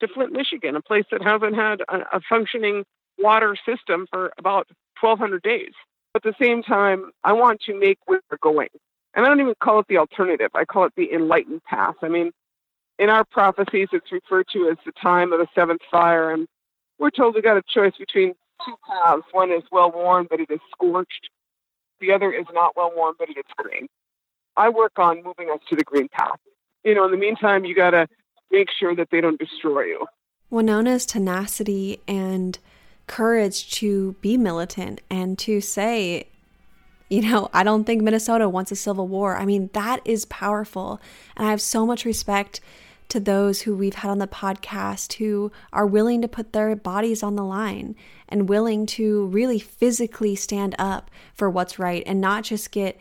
[0.00, 2.84] to Flint, Michigan, a place that hasn't had a, a functioning
[3.18, 4.68] water system for about
[5.00, 5.72] 1,200 days.
[6.12, 8.68] But at the same time, I want to make where we're going.
[9.14, 10.50] And I don't even call it the alternative.
[10.54, 11.94] I call it the enlightened path.
[12.02, 12.32] I mean,
[12.98, 16.30] in our prophecies, it's referred to as the time of the seventh fire.
[16.30, 16.46] And
[16.98, 18.34] we're told we got a choice between
[18.64, 19.22] two paths.
[19.32, 21.28] One is well worn, but it is scorched.
[22.00, 23.88] The other is not well worn, but it is green.
[24.56, 26.38] I work on moving us to the green path.
[26.84, 28.06] You know, in the meantime, you got to
[28.50, 30.06] make sure that they don't destroy you.
[30.50, 32.58] Winona's tenacity and
[33.06, 36.26] courage to be militant and to say,
[37.08, 39.36] you know, I don't think Minnesota wants a civil war.
[39.36, 41.00] I mean, that is powerful.
[41.36, 42.60] And I have so much respect
[43.08, 47.22] to those who we've had on the podcast who are willing to put their bodies
[47.22, 47.94] on the line
[48.28, 52.98] and willing to really physically stand up for what's right and not just get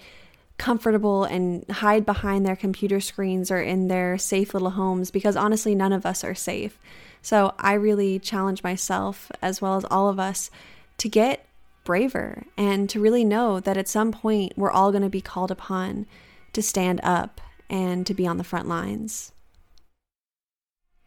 [0.57, 5.73] comfortable and hide behind their computer screens or in their safe little homes because honestly,
[5.73, 6.77] none of us are safe.
[7.23, 10.51] So I really challenge myself, as well as all of us,
[10.99, 11.47] to get
[11.85, 15.49] braver and to really know that at some point we're all going to be called
[15.49, 16.05] upon
[16.51, 19.31] to stand up and to be on the front lines.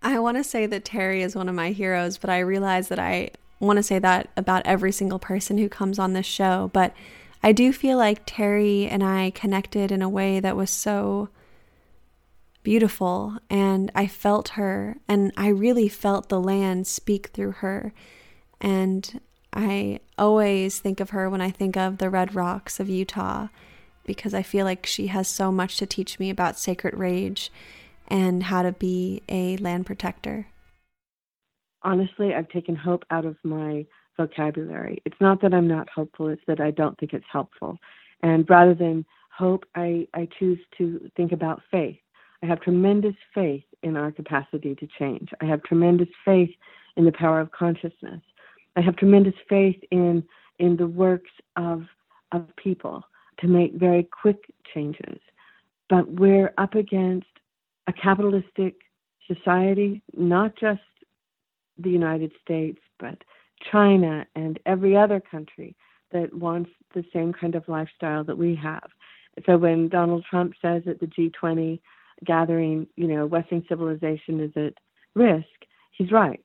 [0.03, 2.99] I want to say that Terry is one of my heroes, but I realize that
[2.99, 3.31] I
[3.61, 6.71] want to say that about every single person who comes on this show.
[6.73, 6.95] But
[7.43, 11.29] I do feel like Terry and I connected in a way that was so
[12.67, 17.93] beautiful, and I felt her, and I really felt the land speak through her.
[18.61, 19.21] And
[19.53, 23.47] I always think of her when I think of the Red Rocks of Utah
[24.05, 27.53] because I feel like she has so much to teach me about sacred rage
[28.09, 30.49] and how to be a land protector.
[31.83, 33.87] Honestly, I've taken hope out of my
[34.17, 35.01] vocabulary.
[35.05, 37.79] It's not that I'm not hopeful, it's that I don't think it's helpful.
[38.25, 39.05] And rather than
[39.39, 41.99] hope, I, I choose to think about faith.
[42.47, 45.31] I have tremendous faith in our capacity to change.
[45.41, 46.51] I have tremendous faith
[46.97, 48.21] in the power of consciousness.
[48.77, 50.23] I have tremendous faith in
[50.61, 51.87] in the works of
[52.31, 53.03] of people
[53.41, 54.39] to make very quick
[54.73, 55.19] changes.
[55.91, 57.27] But we're up against
[57.89, 58.77] a capitalistic
[59.27, 60.83] society, not just
[61.79, 63.19] the United States, but
[63.73, 65.75] China and every other country
[66.13, 68.89] that wants the same kind of lifestyle that we have.
[69.47, 71.81] So when Donald Trump says at the G20
[72.25, 74.75] gathering, you know, Western civilization is at
[75.15, 75.47] risk,
[75.93, 76.43] he's right,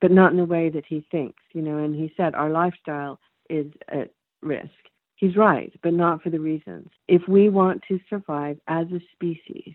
[0.00, 3.18] but not in the way that he thinks, you know, and he said our lifestyle
[3.48, 4.10] is at
[4.42, 4.70] risk.
[5.16, 6.88] He's right, but not for the reasons.
[7.08, 9.74] If we want to survive as a species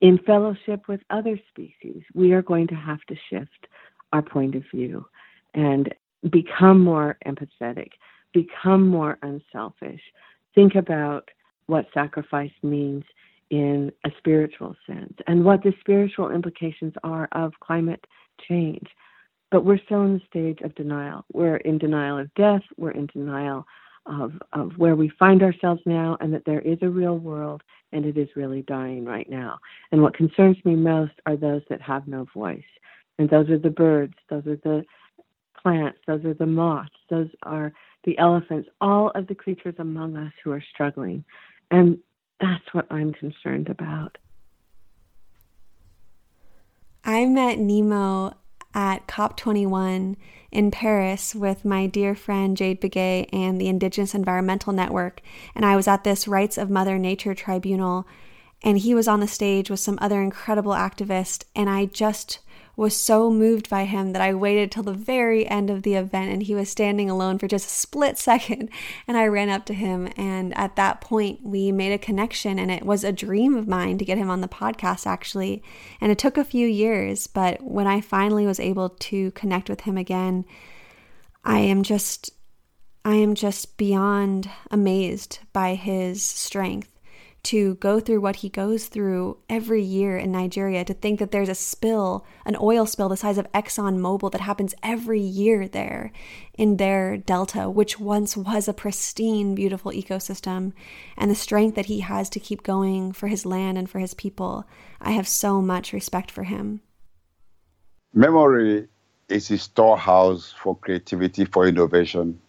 [0.00, 3.66] in fellowship with other species, we are going to have to shift
[4.12, 5.06] our point of view
[5.54, 5.92] and
[6.30, 7.90] become more empathetic,
[8.32, 10.00] become more unselfish,
[10.54, 11.28] think about
[11.66, 13.04] what sacrifice means
[13.50, 18.04] in a spiritual sense and what the spiritual implications are of climate
[18.48, 18.86] change.
[19.50, 21.24] But we're still in the stage of denial.
[21.32, 23.64] We're in denial of death, we're in denial
[24.06, 27.62] of, of where we find ourselves now, and that there is a real world
[27.92, 29.58] and it is really dying right now.
[29.92, 32.62] And what concerns me most are those that have no voice.
[33.18, 34.84] And those are the birds, those are the
[35.60, 37.72] plants, those are the moths, those are
[38.04, 41.24] the elephants, all of the creatures among us who are struggling.
[41.70, 41.98] And
[42.40, 44.18] that's what I'm concerned about.
[47.04, 48.34] I met Nnimmo
[48.74, 50.16] at COP21
[50.50, 55.20] in Paris with my dear friend Jade Begay and the Indigenous Environmental Network.
[55.54, 58.06] And I was at this Rights of Mother Nature tribunal,
[58.62, 61.44] and he was on the stage with some other incredible activists.
[61.54, 62.40] And I just
[62.78, 66.30] was so moved by him that I waited till the very end of the event
[66.30, 68.70] and he was standing alone for just a split second.
[69.08, 70.08] And I ran up to him.
[70.16, 72.56] And at that point, we made a connection.
[72.56, 75.60] And it was a dream of mine to get him on the podcast, actually.
[76.00, 77.26] And it took a few years.
[77.26, 80.44] But when I finally was able to connect with him again,
[81.44, 82.30] I am just.
[83.04, 86.97] I am just beyond amazed by his strength
[87.44, 91.48] to go through what he goes through every year in Nigeria, to think that there's
[91.48, 96.12] a spill, an oil spill the size of Exxon Mobil that happens every year there
[96.54, 100.72] in their delta, which once was a pristine, beautiful ecosystem,
[101.16, 104.14] and the strength that he has to keep going for his land and for his
[104.14, 104.66] people.
[105.00, 106.80] I have so much respect for him.
[108.12, 108.88] Memory
[109.28, 112.40] is a storehouse for creativity, for innovation,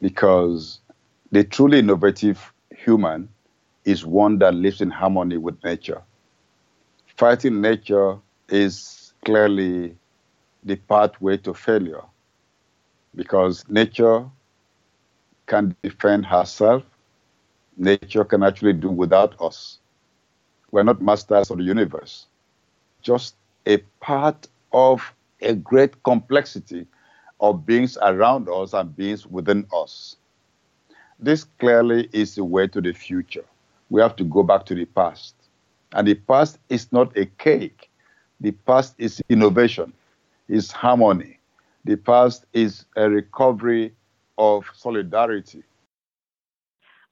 [0.00, 0.80] because
[1.30, 3.28] the truly innovative human
[3.84, 6.02] is one that lives in harmony with nature.
[7.16, 8.18] Fighting nature
[8.48, 9.96] is clearly
[10.64, 12.02] the pathway to failure
[13.14, 14.28] because nature
[15.46, 16.84] can defend herself.
[17.76, 19.72] Nature can actually do without us.
[20.70, 22.26] We're not masters of the universe,
[23.02, 23.36] just
[23.66, 26.86] a part of a great complexity
[27.40, 30.16] of beings around us and beings within us.
[31.18, 33.44] This clearly is the way to the future
[33.92, 35.34] we have to go back to the past.
[35.92, 37.90] And the past is not a cake.
[38.40, 39.92] The past is innovation,
[40.48, 41.38] is harmony.
[41.84, 43.92] The past is a recovery
[44.38, 45.62] of solidarity.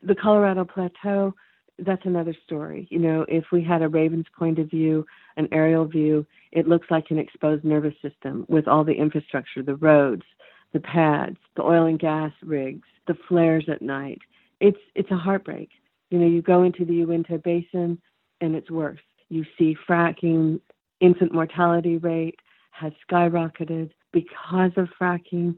[0.02, 1.34] The Colorado Plateau,
[1.78, 2.88] that's another story.
[2.90, 5.04] You know, if we had a raven's point of view,
[5.36, 9.76] an aerial view, it looks like an exposed nervous system with all the infrastructure, the
[9.76, 10.24] roads,
[10.72, 14.20] the pads, the oil and gas rigs, the flares at night.
[14.60, 15.68] It's it's a heartbreak.
[16.10, 18.00] You know, you go into the Uinta Basin
[18.40, 19.00] and it's worse.
[19.28, 20.60] You see fracking,
[21.00, 22.36] infant mortality rate
[22.70, 25.56] has skyrocketed because of fracking,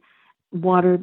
[0.53, 0.99] water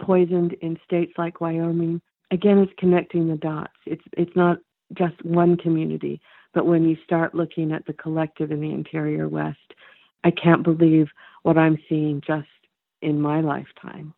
[0.00, 2.00] poisoned in states like Wyoming.
[2.30, 3.72] Again, it's connecting the dots.
[3.86, 4.58] It's it's not
[4.94, 6.20] just one community,
[6.52, 9.58] but when you start looking at the collective in the interior West,
[10.24, 11.08] I can't believe
[11.42, 12.48] what I'm seeing just
[13.02, 14.12] in my lifetime.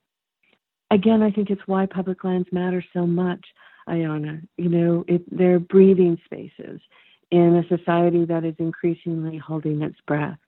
[0.91, 3.45] Again, I think it's why public lands matter so much,
[3.89, 4.43] Ayana.
[4.57, 6.81] You know, it, they're breathing spaces
[7.31, 10.39] in a society that is increasingly holding its breath.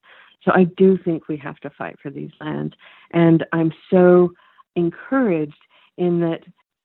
[0.44, 2.74] So I do think we have to fight for these lands.
[3.12, 4.32] And I'm so
[4.76, 5.54] encouraged
[5.96, 6.40] in that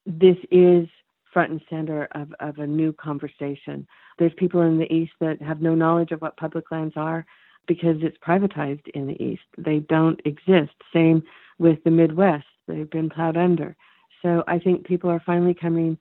[0.06, 0.88] this is
[1.34, 3.86] front and center of, of a new conversation.
[4.18, 7.26] There's people in the East that have no knowledge of what public lands are
[7.68, 9.44] because it's privatized in the East.
[9.58, 10.74] They don't exist.
[10.92, 11.22] Same
[11.60, 13.76] with the Midwest, they've been plowed under.
[14.22, 15.98] So I think people are finally coming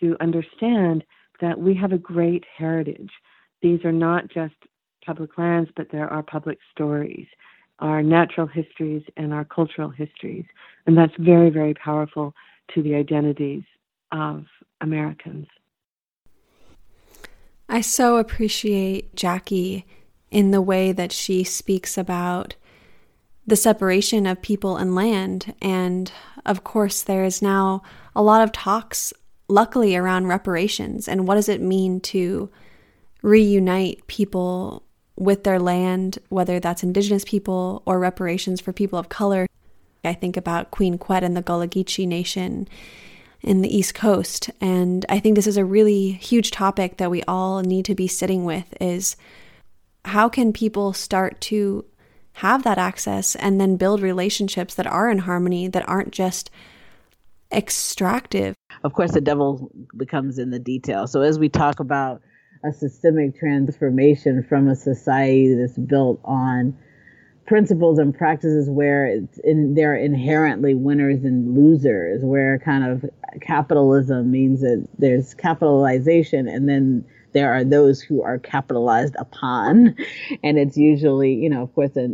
[0.00, 1.04] to understand
[1.40, 3.10] that we have a great heritage.
[3.62, 4.54] These are not just
[5.04, 7.26] public lands, but there are public stories,
[7.80, 10.44] our natural histories, and our cultural histories.
[10.86, 12.34] And that's very, very powerful
[12.74, 13.64] to the identities
[14.12, 14.44] of
[14.80, 15.46] Americans.
[17.68, 19.86] I so appreciate Jackie
[20.30, 22.54] in the way that she speaks about
[23.46, 25.54] the separation of people and land.
[25.60, 26.12] And
[26.44, 27.82] of course, there is now
[28.14, 29.12] a lot of talks,
[29.48, 32.50] luckily, around reparations and what does it mean to
[33.22, 34.82] reunite people
[35.16, 39.46] with their land, whether that's Indigenous people or reparations for people of color.
[40.04, 42.68] I think about Queen Quet and the Gullah Geechee Nation
[43.40, 44.50] in the East Coast.
[44.60, 48.08] And I think this is a really huge topic that we all need to be
[48.08, 49.16] sitting with is
[50.04, 51.84] how can people start to
[52.34, 56.50] have that access and then build relationships that are in harmony, that aren't just
[57.52, 58.56] extractive.
[58.84, 61.06] Of course, the devil becomes in the detail.
[61.06, 62.22] So, as we talk about
[62.64, 66.76] a systemic transformation from a society that's built on
[67.46, 73.04] principles and practices where it's in, there are inherently winners and losers, where kind of
[73.40, 79.96] capitalism means that there's capitalization and then there are those who are capitalized upon.
[80.42, 82.08] And it's usually, you know, of course, a,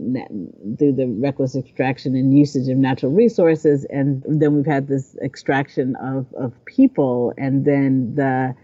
[0.78, 3.84] through the reckless extraction and usage of natural resources.
[3.90, 8.54] And then we've had this extraction of, of people and then the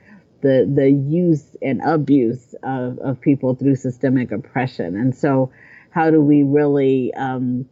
[0.43, 4.95] the the use and abuse of, of people through systemic oppression.
[4.95, 5.51] And so
[5.91, 7.67] how do we really um,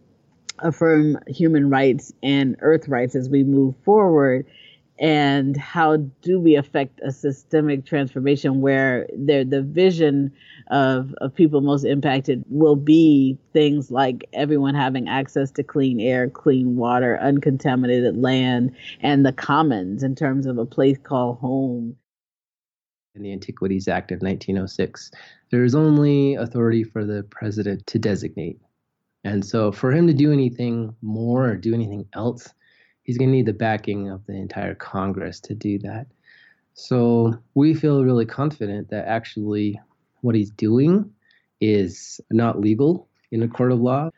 [0.58, 4.46] affirm human rights and earth rights as we move forward?
[5.02, 10.32] And how do we affect a systemic transformation where the vision
[10.70, 16.30] of, of people most impacted will be things like everyone having access to clean air,
[16.30, 18.70] clean water, uncontaminated land,
[19.00, 21.96] and the commons in terms of a place called home.
[23.16, 25.10] In the Antiquities Act of 1906,
[25.50, 28.60] there is only authority for the president to designate.
[29.24, 32.54] And so, for him to do anything more or do anything else,
[33.02, 36.06] he's going to need the backing of the entire Congress to do that.
[36.74, 39.80] So we feel really confident that actually
[40.22, 41.10] what he's doing
[41.60, 44.10] is not legal in a court of law.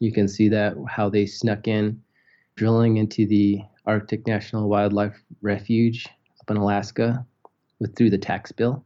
[0.00, 2.02] You can see that how they snuck in
[2.56, 6.08] drilling into the Arctic National Wildlife Refuge
[6.40, 7.24] up in Alaska
[7.78, 8.84] with through the tax bill.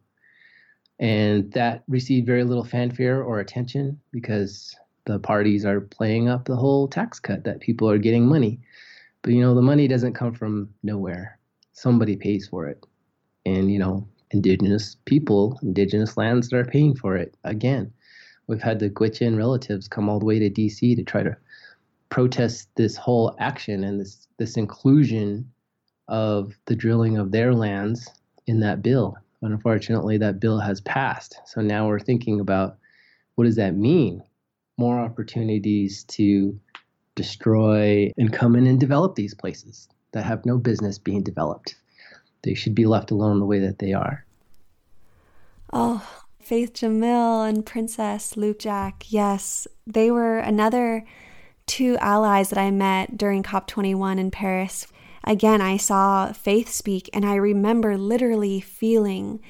[0.98, 6.56] And that received very little fanfare or attention because the parties are playing up the
[6.56, 8.60] whole tax cut that people are getting money.
[9.28, 11.38] You know, the money doesn't come from nowhere.
[11.72, 12.86] Somebody pays for it.
[13.44, 17.36] And you know, indigenous people, indigenous lands that are paying for it.
[17.44, 17.92] Again,
[18.46, 21.36] we've had the Gwich'in relatives come all the way to DC to try to
[22.08, 25.50] protest this whole action and this this inclusion
[26.08, 28.08] of the drilling of their lands
[28.46, 29.16] in that bill.
[29.42, 31.38] Unfortunately, that bill has passed.
[31.44, 32.78] So now we're thinking about
[33.34, 34.22] what does that mean?
[34.78, 36.58] More opportunities to
[37.18, 41.74] destroy and come in and develop these places that have no business being developed.
[42.44, 44.24] They should be left alone the way that they are.
[45.72, 46.08] Oh,
[46.40, 51.04] Faith Gemmill and Princess Loopjack, yes, they were another
[51.66, 54.86] two allies that I met during COP21 in Paris.
[55.24, 59.40] Again, I saw Faith speak, and I remember literally feeling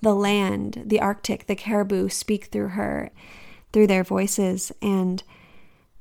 [0.00, 3.10] the land, the Arctic, the caribou speak through her,
[3.72, 4.72] through their voices.
[4.80, 5.22] And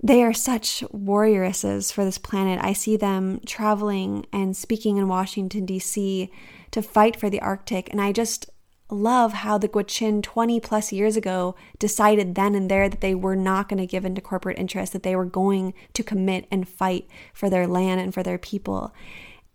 [0.05, 2.59] they are such warrioresses for this planet.
[2.61, 6.29] I see them traveling and speaking in Washington, D.C.
[6.69, 7.89] to fight for the Arctic.
[7.89, 8.51] And I just
[8.91, 13.35] love how the Gwich'in 20 plus years ago decided then and there that they were
[13.35, 16.69] not going to give in to corporate interests, that they were going to commit and
[16.69, 18.93] fight for their land and for their people.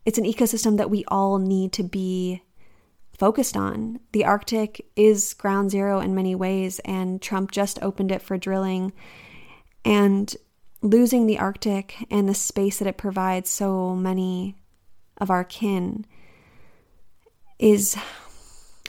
[0.05, 2.43] It's an ecosystem that we all need to be
[3.17, 4.01] focused on.
[4.11, 8.93] The Arctic is ground zero in many ways, and Trump just opened it for drilling.
[9.85, 10.35] And
[10.83, 14.57] losing the Arctic and the space that it provides so many
[15.19, 16.07] of our kin
[17.59, 17.97] is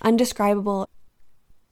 [0.02, 0.88] undescribable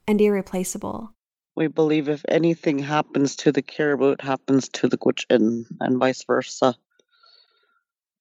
[0.07, 1.13] and irreplaceable.
[1.55, 6.23] We believe if anything happens to the caribou, it happens to the Gwich'in and vice
[6.23, 6.75] versa.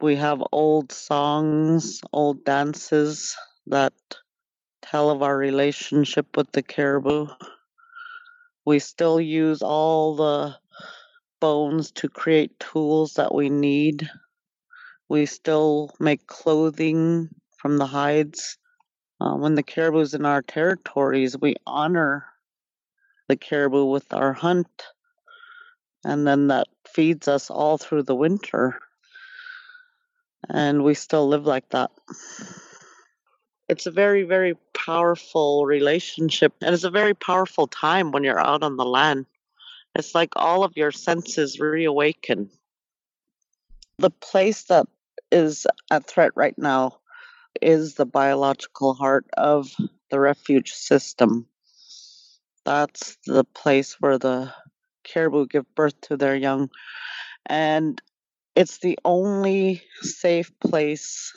[0.01, 3.93] We have old songs, old dances that
[4.83, 7.27] tell of our relationship with the caribou.
[8.65, 10.57] We still use all the
[11.41, 14.09] bones to create tools that we need.
[15.09, 18.59] We still make clothing from the hides.
[19.21, 22.27] Uh, when the caribou's in our territories, we honor
[23.29, 24.85] the caribou with our hunt,
[26.05, 28.79] and then that feeds us all through the winter.
[30.49, 31.91] And we still live like that
[33.69, 36.55] it's a very, very powerful relationship.
[36.63, 39.27] And it's a very powerful time when you're out on the land.
[39.95, 42.51] It's like all of your senses reawaken.
[43.99, 44.87] The place that
[45.33, 46.99] is at threat right now
[47.61, 49.75] is the biological heart of
[50.11, 51.47] the refuge system.
[52.65, 54.53] That's the place where the
[55.05, 56.71] caribou give birth to their young.
[57.47, 58.01] And
[58.55, 61.33] it's the only safe place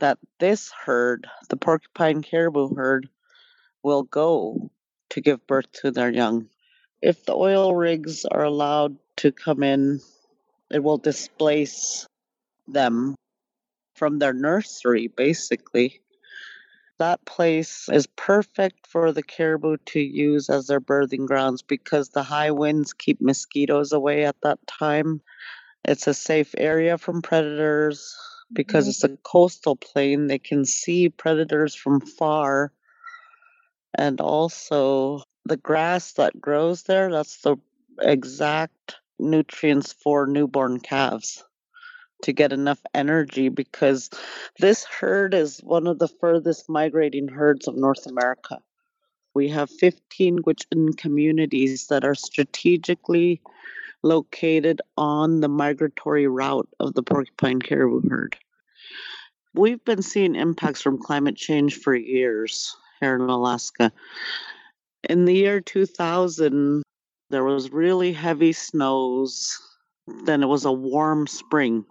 [0.00, 3.08] that this herd, the porcupine caribou herd,
[3.82, 4.70] will go
[5.10, 6.48] to give birth to their young.
[7.02, 10.00] If the oil rigs are allowed to come in,
[10.70, 12.06] it will displace
[12.68, 13.14] them
[13.94, 16.00] from their nursery, basically.
[16.98, 22.22] That place is perfect for the caribou to use as their birthing grounds because the
[22.22, 25.22] high winds keep mosquitoes away at that time.
[25.84, 28.14] It's a safe area from predators
[28.52, 28.90] because mm-hmm.
[28.90, 30.26] it's a coastal plain.
[30.26, 32.72] They can see predators from far.
[33.94, 37.56] And also, the grass that grows there, that's the
[38.00, 41.44] exact nutrients for newborn calves
[42.22, 44.10] to get enough energy because
[44.58, 48.58] this herd is one of the furthest migrating herds of North America.
[49.34, 53.40] We have 15 Gwich'in communities that are strategically
[54.02, 58.36] located on the migratory route of the porcupine caribou herd.
[59.54, 63.92] We've been seeing impacts from climate change for years here in Alaska.
[65.08, 66.82] In the year 2000,
[67.30, 69.58] there was really heavy snows.
[70.24, 71.86] Then it was a warm spring.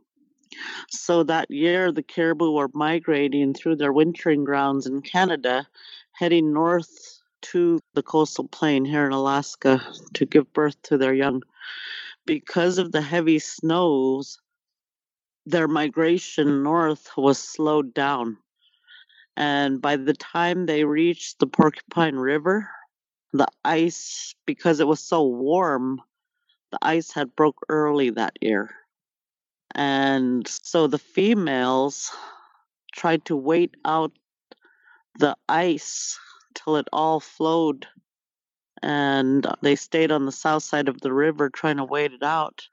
[0.89, 5.67] So that year, the caribou were migrating through their wintering grounds in Canada,
[6.11, 9.81] heading north to the coastal plain here in Alaska
[10.13, 11.41] to give birth to their young.
[12.25, 14.39] Because of the heavy snows,
[15.45, 18.37] their migration north was slowed down.
[19.35, 22.69] And by the time they reached the Porcupine River,
[23.33, 26.01] the ice, because it was so warm,
[26.71, 28.71] the ice had broke early that year.
[29.75, 32.11] And so the females
[32.93, 34.11] tried to wait out
[35.19, 36.19] the ice
[36.55, 37.87] till it all flowed.
[38.81, 42.67] And they stayed on the south side of the river trying to wait it out.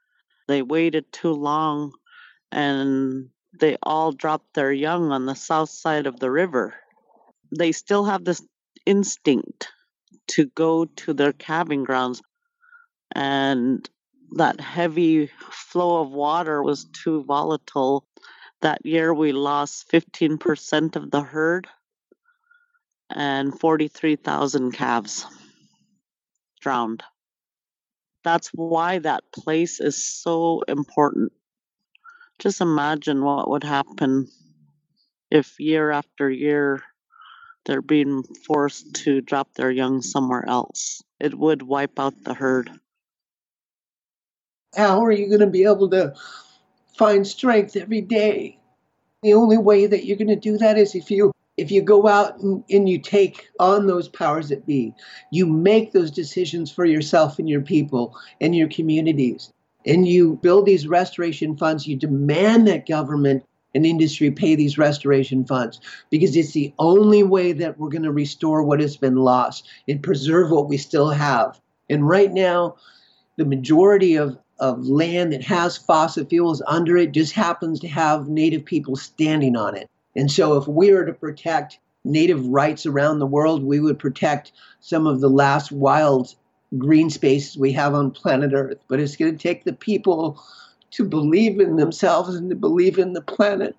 [0.47, 1.93] They waited too long
[2.51, 3.29] and
[3.59, 6.75] they all dropped their young on the south side of the river.
[7.55, 8.41] They still have this
[8.85, 9.69] instinct
[10.27, 12.21] to go to their calving grounds,
[13.13, 13.89] and
[14.31, 18.05] that heavy flow of water was too volatile.
[18.61, 21.67] That year, we lost 15% of the herd
[23.09, 25.25] and 43,000 calves
[26.59, 27.03] drowned.
[28.23, 31.31] That's why that place is so important
[32.39, 34.27] just imagine what would happen
[35.31, 36.83] if year after year
[37.67, 41.03] they're being forced to drop their young somewhere else.
[41.19, 42.71] It would wipe out the herd.
[44.75, 46.15] How are you going to be able to
[46.97, 48.57] find strength every day?
[49.21, 52.07] The only way that you're going to do that is if you if you go
[52.07, 54.93] out and, and you take on those powers that be.
[55.31, 59.51] You make those decisions for yourself and your people and your communities
[59.87, 63.43] and you build these restoration funds, you demand that government
[63.75, 65.79] and industry pay these restoration funds
[66.09, 70.01] because it's the only way that we're going to restore what has been lost and
[70.01, 71.59] preserve what we still have.
[71.89, 72.75] And right now,
[73.37, 78.27] the majority of, of land that has fossil fuels under it just happens to have
[78.27, 79.89] native people standing on it.
[80.15, 84.51] And so, if we are to protect native rights around the world, we would protect
[84.79, 86.33] some of the last wild
[86.77, 88.79] green spaces we have on planet Earth.
[88.87, 90.41] But it's going to take the people
[90.97, 93.75] to believe in themselves and to believe in the planet.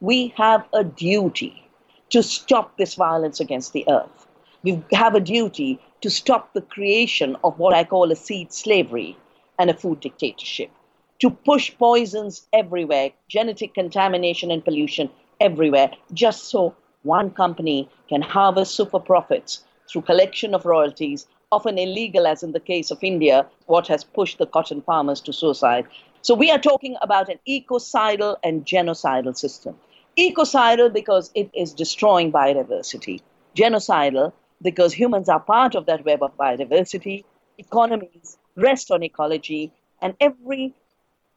[0.00, 1.68] We have a duty
[2.10, 4.28] to stop this violence against the earth.
[4.62, 9.16] We have a duty to stop the creation of what I call a seed slavery
[9.58, 10.70] and a food dictatorship,
[11.18, 15.10] to push poisons everywhere, genetic contamination and pollution
[15.40, 22.26] everywhere, just so one company can harvest super profits through collection of royalties, often illegal,
[22.26, 25.86] as in the case of India, what has pushed the cotton farmers to suicide.
[26.22, 29.76] So we are talking about an ecocidal and genocidal system.
[30.18, 33.20] Ecocidal because it is destroying biodiversity.
[33.54, 37.24] Genocidal because humans are part of that web of biodiversity.
[37.58, 40.74] Economies rest on ecology, and every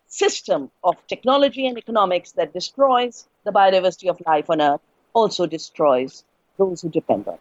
[0.08, 4.82] system of technology and economics that destroys the biodiversity of life on Earth
[5.14, 6.24] also destroys
[6.58, 7.40] those who depend on it.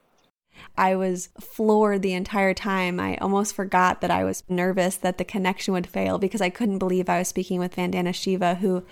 [0.76, 2.98] I was floored the entire time.
[2.98, 6.78] I almost forgot that I was nervous that the connection would fail because I couldn't
[6.78, 8.84] believe I was speaking with Vandana Shiva, who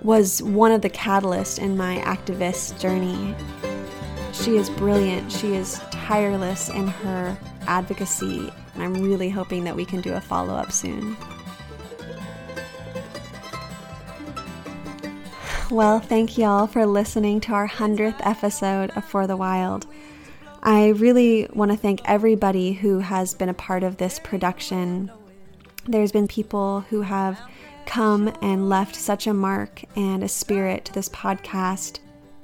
[0.00, 3.34] was one of the catalysts in my activist journey.
[4.32, 5.30] She is brilliant.
[5.30, 7.36] She is tireless in her
[7.66, 11.16] advocacy, and I'm really hoping that we can do a follow up soon.
[15.70, 19.86] Well, thank y'all for listening to our 100th episode of For the Wild.
[20.64, 25.10] I really want to thank everybody who has been a part of this production.
[25.86, 27.40] There's been people who have
[27.84, 31.98] come and left such a mark and a spirit to this podcast.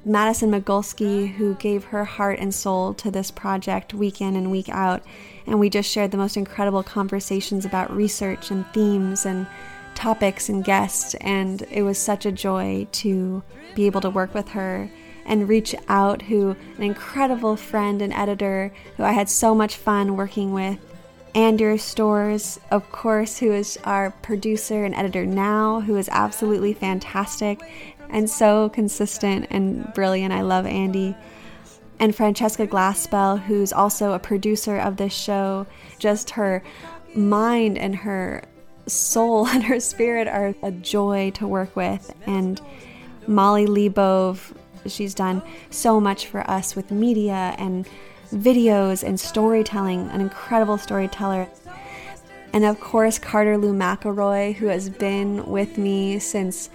[0.04, 4.68] Madison Magulski, who gave her heart and soul to this project week in and week
[4.68, 5.04] out.
[5.46, 9.46] And we just shared the most incredible conversations about research and themes and
[9.94, 11.14] topics and guests.
[11.20, 13.44] And it was such a joy to
[13.76, 14.90] be able to work with her
[15.28, 20.16] and reach out, who an incredible friend and editor who I had so much fun
[20.16, 20.78] working with.
[21.34, 27.60] Andrew Stores, of course, who is our producer and editor now, who is absolutely fantastic
[28.08, 30.32] and so consistent and brilliant.
[30.32, 31.14] I love Andy.
[32.00, 35.66] And Francesca Glassbell, who's also a producer of this show,
[35.98, 36.62] just her
[37.14, 38.42] mind and her
[38.86, 42.14] soul and her spirit are a joy to work with.
[42.26, 42.60] And
[43.26, 44.54] Molly Lebove,
[44.86, 47.88] she's done so much for us with media and
[48.32, 51.48] videos and storytelling, an incredible storyteller.
[52.52, 56.70] And of course, Carter Lou McElroy, who has been with me since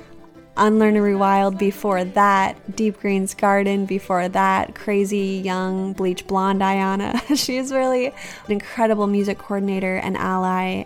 [0.55, 7.19] Unlearn and Rewild before that, Deep Green's Garden before that, crazy young bleach blonde Ayana.
[7.35, 8.13] She's really an
[8.49, 10.83] incredible music coordinator and ally.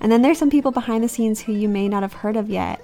[0.00, 2.48] And then there's some people behind the scenes who you may not have heard of
[2.48, 2.80] yet.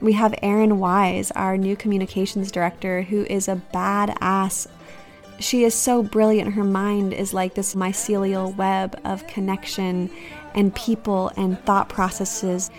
[0.00, 4.66] We have Erin Wise, our new communications director, who is a badass.
[5.38, 6.54] She is so brilliant.
[6.54, 10.10] Her mind is like this mycelial web of connection
[10.54, 12.70] and people and thought processes.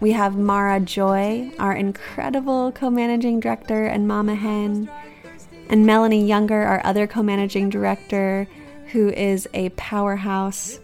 [0.00, 4.90] We have Mara Joy, our incredible co managing director and mama hen,
[5.68, 8.46] and Melanie Younger, our other co managing director,
[8.92, 10.78] who is a powerhouse.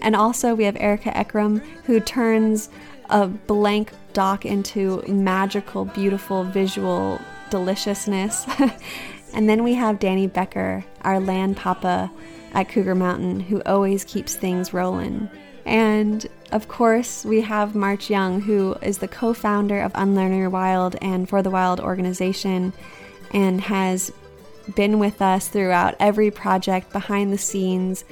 [0.00, 2.68] And also, we have Erica Ekram, who turns
[3.08, 7.20] a blank doc into magical, beautiful visual
[7.50, 8.46] deliciousness.
[9.34, 12.10] and then we have Danny Becker, our land papa
[12.52, 15.28] at Cougar Mountain, who always keeps things rolling.
[15.64, 20.50] And of course, we have March Young, who is the co founder of Unlearn Your
[20.50, 22.72] Wild and For the Wild organization,
[23.32, 24.12] and has
[24.74, 28.04] been with us throughout every project behind the scenes,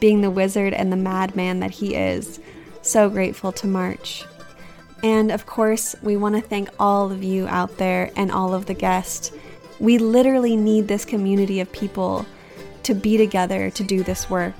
[0.00, 2.40] being the wizard and the madman that he is.
[2.82, 4.24] So grateful to March.
[5.02, 8.66] And of course, we want to thank all of you out there and all of
[8.66, 9.32] the guests.
[9.80, 12.24] We literally need this community of people
[12.84, 14.54] to be together to do this work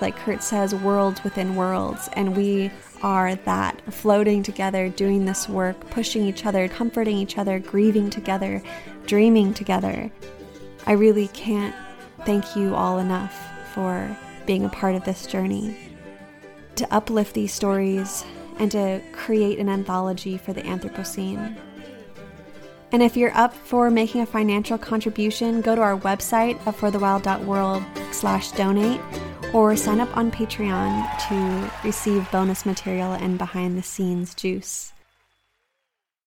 [0.00, 2.08] like Kurt says, worlds within worlds.
[2.14, 2.70] And we
[3.02, 8.62] are that floating together, doing this work, pushing each other, comforting each other, grieving together,
[9.06, 10.10] dreaming together.
[10.86, 11.74] I really can't
[12.24, 13.36] thank you all enough
[13.72, 14.16] for
[14.46, 15.76] being a part of this journey.
[16.76, 18.24] To uplift these stories
[18.58, 21.56] and to create an anthology for the Anthropocene.
[22.92, 27.82] And if you're up for making a financial contribution, go to our website at forthewild.world
[28.12, 29.00] slash donate
[29.52, 34.92] or sign up on Patreon to receive bonus material and behind the scenes juice.